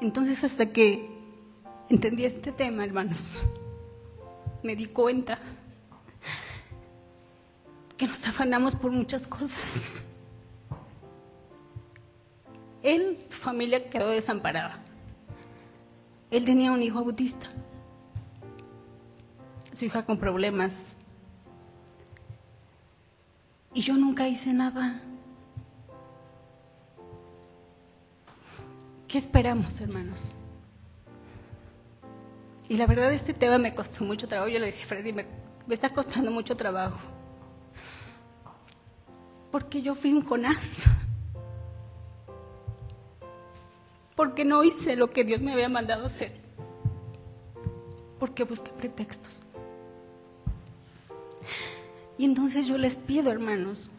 [0.00, 1.08] Entonces hasta que
[1.88, 3.42] entendí este tema, hermanos,
[4.62, 5.38] me di cuenta
[7.96, 9.90] que nos afanamos por muchas cosas.
[12.82, 14.83] Él, su familia quedó desamparada.
[16.34, 17.46] Él tenía un hijo autista,
[19.72, 20.96] su hija con problemas.
[23.72, 25.00] Y yo nunca hice nada.
[29.06, 30.32] ¿Qué esperamos, hermanos?
[32.68, 34.50] Y la verdad este tema me costó mucho trabajo.
[34.50, 35.26] Yo le decía a Freddy, me,
[35.68, 36.98] está costando mucho trabajo.
[39.52, 40.82] Porque yo fui un Jonás.
[44.14, 46.34] Porque no hice lo que Dios me había mandado hacer.
[48.18, 49.42] Porque busqué pretextos.
[52.16, 53.90] Y entonces yo les pido, hermanos,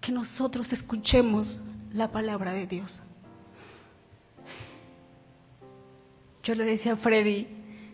[0.00, 1.58] que nosotros escuchemos
[1.92, 3.02] la palabra de Dios.
[6.46, 7.48] yo le decía a Freddy,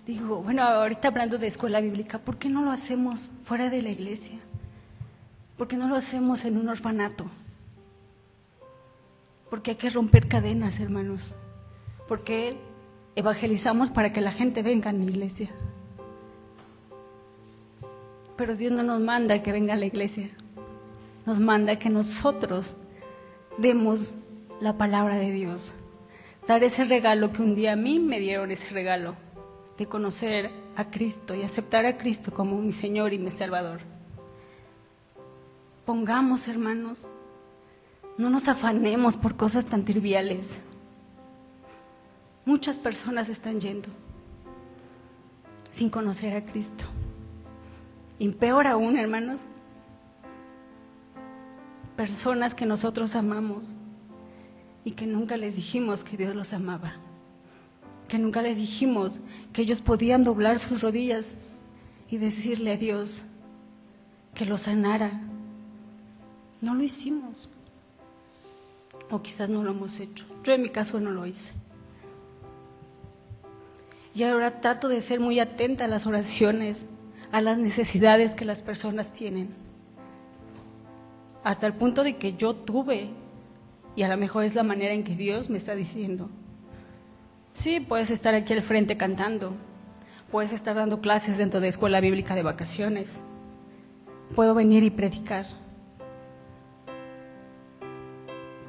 [0.06, 3.88] digo, bueno, ahorita hablando de escuela bíblica, ¿por qué no lo hacemos fuera de la
[3.88, 4.38] iglesia?
[5.56, 7.24] ¿Por qué no lo hacemos en un orfanato?
[9.48, 11.34] Porque hay que romper cadenas, hermanos.
[12.08, 12.56] Porque
[13.16, 15.50] evangelizamos para que la gente venga a mi iglesia.
[18.36, 20.30] Pero Dios no nos manda que venga a la iglesia.
[21.26, 22.76] Nos manda que nosotros
[23.58, 24.16] demos
[24.60, 25.74] la palabra de Dios
[26.46, 29.14] dar ese regalo que un día a mí me dieron ese regalo,
[29.78, 33.80] de conocer a Cristo y aceptar a Cristo como mi Señor y mi Salvador.
[35.86, 37.06] Pongamos, hermanos,
[38.18, 40.58] no nos afanemos por cosas tan triviales.
[42.44, 43.88] Muchas personas están yendo
[45.70, 46.84] sin conocer a Cristo.
[48.18, 49.46] Y peor aún, hermanos,
[51.96, 53.64] personas que nosotros amamos
[54.84, 56.94] y que nunca les dijimos que Dios los amaba,
[58.08, 59.20] que nunca les dijimos
[59.52, 61.36] que ellos podían doblar sus rodillas
[62.08, 63.22] y decirle a Dios
[64.34, 65.20] que los sanara.
[66.60, 67.50] No lo hicimos.
[69.10, 70.26] O quizás no lo hemos hecho.
[70.44, 71.52] Yo en mi caso no lo hice.
[74.14, 76.86] Y ahora trato de ser muy atenta a las oraciones,
[77.30, 79.48] a las necesidades que las personas tienen.
[81.44, 83.08] Hasta el punto de que yo tuve
[83.96, 86.28] y a lo mejor es la manera en que Dios me está diciendo
[87.52, 89.52] Sí, puedes estar aquí al frente cantando,
[90.30, 93.10] puedes estar dando clases dentro de escuela bíblica de vacaciones,
[94.34, 95.46] puedo venir y predicar.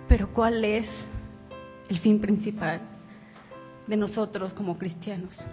[0.09, 0.89] Pero ¿cuál es
[1.89, 2.81] el fin principal
[3.87, 5.45] de nosotros como cristianos?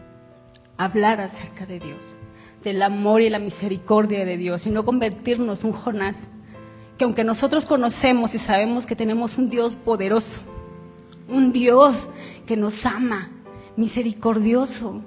[0.76, 2.16] Hablar acerca de Dios,
[2.62, 6.28] del amor y la misericordia de Dios y no convertirnos un Jonás,
[6.97, 10.41] que aunque nosotros conocemos y sabemos que tenemos un Dios poderoso,
[11.28, 12.09] un Dios
[12.47, 13.31] que nos ama,
[13.76, 15.03] misericordioso,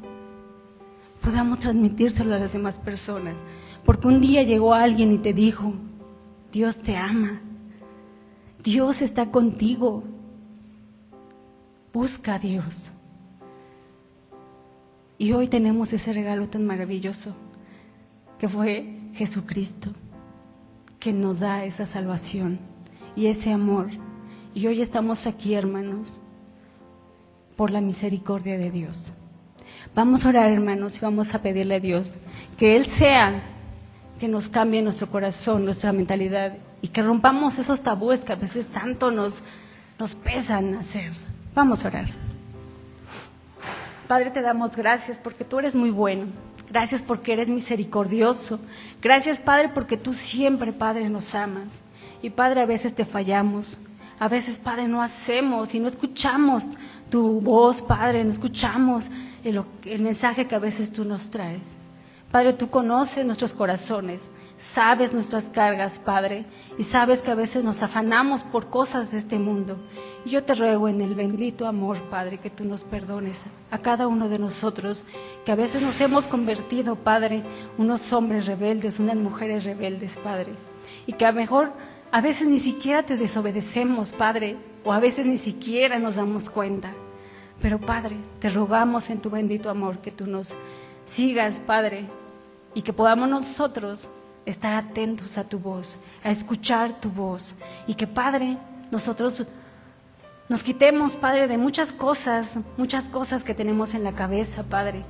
[1.21, 3.43] podamos transmitírselo a las demás personas.
[3.85, 5.73] Porque un día llegó alguien y te dijo,
[6.51, 7.41] Dios te ama,
[8.63, 10.03] Dios está contigo,
[11.91, 12.91] busca a Dios.
[15.23, 17.33] Y hoy tenemos ese regalo tan maravilloso
[18.37, 19.89] que fue Jesucristo,
[20.99, 22.59] que nos da esa salvación
[23.15, 23.87] y ese amor.
[24.53, 26.19] Y hoy estamos aquí, hermanos,
[27.55, 29.13] por la misericordia de Dios.
[29.95, 32.15] Vamos a orar, hermanos, y vamos a pedirle a Dios
[32.57, 33.43] que Él sea
[34.19, 38.67] que nos cambie nuestro corazón, nuestra mentalidad y que rompamos esos tabúes que a veces
[38.67, 39.41] tanto nos,
[39.97, 41.13] nos pesan hacer.
[41.55, 42.22] Vamos a orar.
[44.07, 46.25] Padre, te damos gracias porque tú eres muy bueno.
[46.69, 48.59] Gracias porque eres misericordioso.
[49.01, 51.81] Gracias, Padre, porque tú siempre, Padre, nos amas.
[52.21, 53.77] Y Padre, a veces te fallamos.
[54.19, 56.63] A veces, Padre, no hacemos y no escuchamos
[57.09, 59.09] tu voz, Padre, no escuchamos
[59.43, 61.75] el, el, mensaje que a veces tú nos traes.
[62.31, 66.45] Padre, tú conoces nuestros corazones, sabes nuestras cargas, Padre,
[66.77, 69.77] y sabes que a veces nos afanamos por cosas de este mundo.
[70.25, 74.07] Y yo te ruego en el bendito amor, Padre, que tú nos perdones a cada
[74.07, 75.05] uno de nosotros,
[75.45, 77.43] que a veces nos hemos convertido, Padre,
[77.77, 80.51] unos hombres rebeldes, unas mujeres rebeldes, Padre,
[81.05, 81.71] y que a lo mejor
[82.11, 86.93] a veces ni siquiera te desobedecemos, Padre, o a veces ni siquiera nos damos cuenta.
[87.61, 90.53] Pero Padre, te rogamos en tu bendito amor que tú nos
[91.05, 92.05] sigas, Padre,
[92.75, 94.09] y que podamos nosotros
[94.45, 97.55] estar atentos a tu voz, a escuchar tu voz,
[97.87, 98.57] y que Padre,
[98.91, 99.45] nosotros
[100.49, 105.03] nos quitemos, Padre, de muchas cosas, muchas cosas que tenemos en la cabeza, Padre,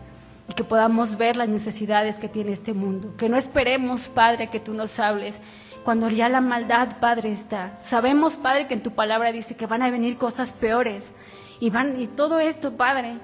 [0.47, 3.15] y que podamos ver las necesidades que tiene este mundo.
[3.17, 5.39] Que no esperemos, Padre, que tú nos hables
[5.84, 7.77] cuando ya la maldad, Padre, está.
[7.84, 11.11] Sabemos, Padre, que en tu palabra dice que van a venir cosas peores.
[11.59, 13.17] Y, van, y todo esto, Padre,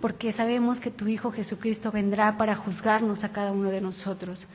[0.00, 4.48] porque sabemos que tu Hijo Jesucristo vendrá para juzgarnos a cada uno de nosotros.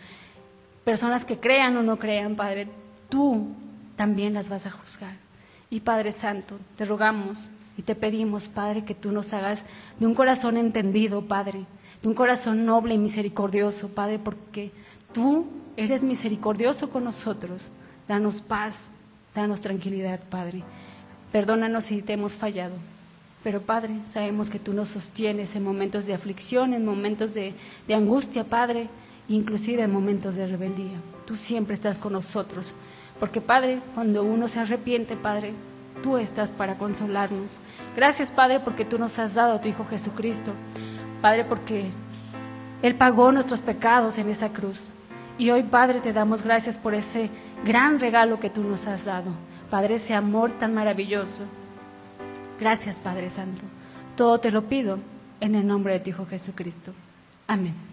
[0.84, 2.68] Personas que crean o no crean, Padre,
[3.10, 3.48] tú
[3.96, 5.16] también las vas a juzgar.
[5.70, 9.66] Y Padre Santo, te rogamos y te pedimos, Padre, que tú nos hagas
[10.00, 11.66] de un corazón entendido, Padre,
[12.02, 14.72] de un corazón noble y misericordioso, Padre, porque
[15.14, 17.72] tú eres misericordioso con nosotros.
[18.08, 18.90] Danos paz,
[19.34, 20.64] danos tranquilidad, Padre.
[21.32, 22.76] Perdónanos si te hemos fallado.
[23.44, 27.54] Pero Padre, sabemos que tú nos sostienes en momentos de aflicción, en momentos de,
[27.88, 28.90] de angustia, Padre,
[29.28, 31.00] inclusive en momentos de rebeldía.
[31.26, 32.76] Tú siempre estás con nosotros.
[33.20, 35.54] Porque Padre, cuando uno se arrepiente, Padre,
[36.02, 37.58] tú estás para consolarnos.
[37.96, 40.52] Gracias, Padre, porque tú nos has dado a tu Hijo Jesucristo.
[41.22, 41.90] Padre, porque
[42.82, 44.90] Él pagó nuestros pecados en esa cruz.
[45.38, 47.30] Y hoy, Padre, te damos gracias por ese
[47.64, 49.32] gran regalo que tú nos has dado.
[49.70, 51.44] Padre, ese amor tan maravilloso.
[52.60, 53.64] Gracias, Padre Santo.
[54.16, 55.00] Todo te lo pido
[55.40, 56.94] en el nombre de tu Hijo Jesucristo.
[57.48, 57.93] Amén.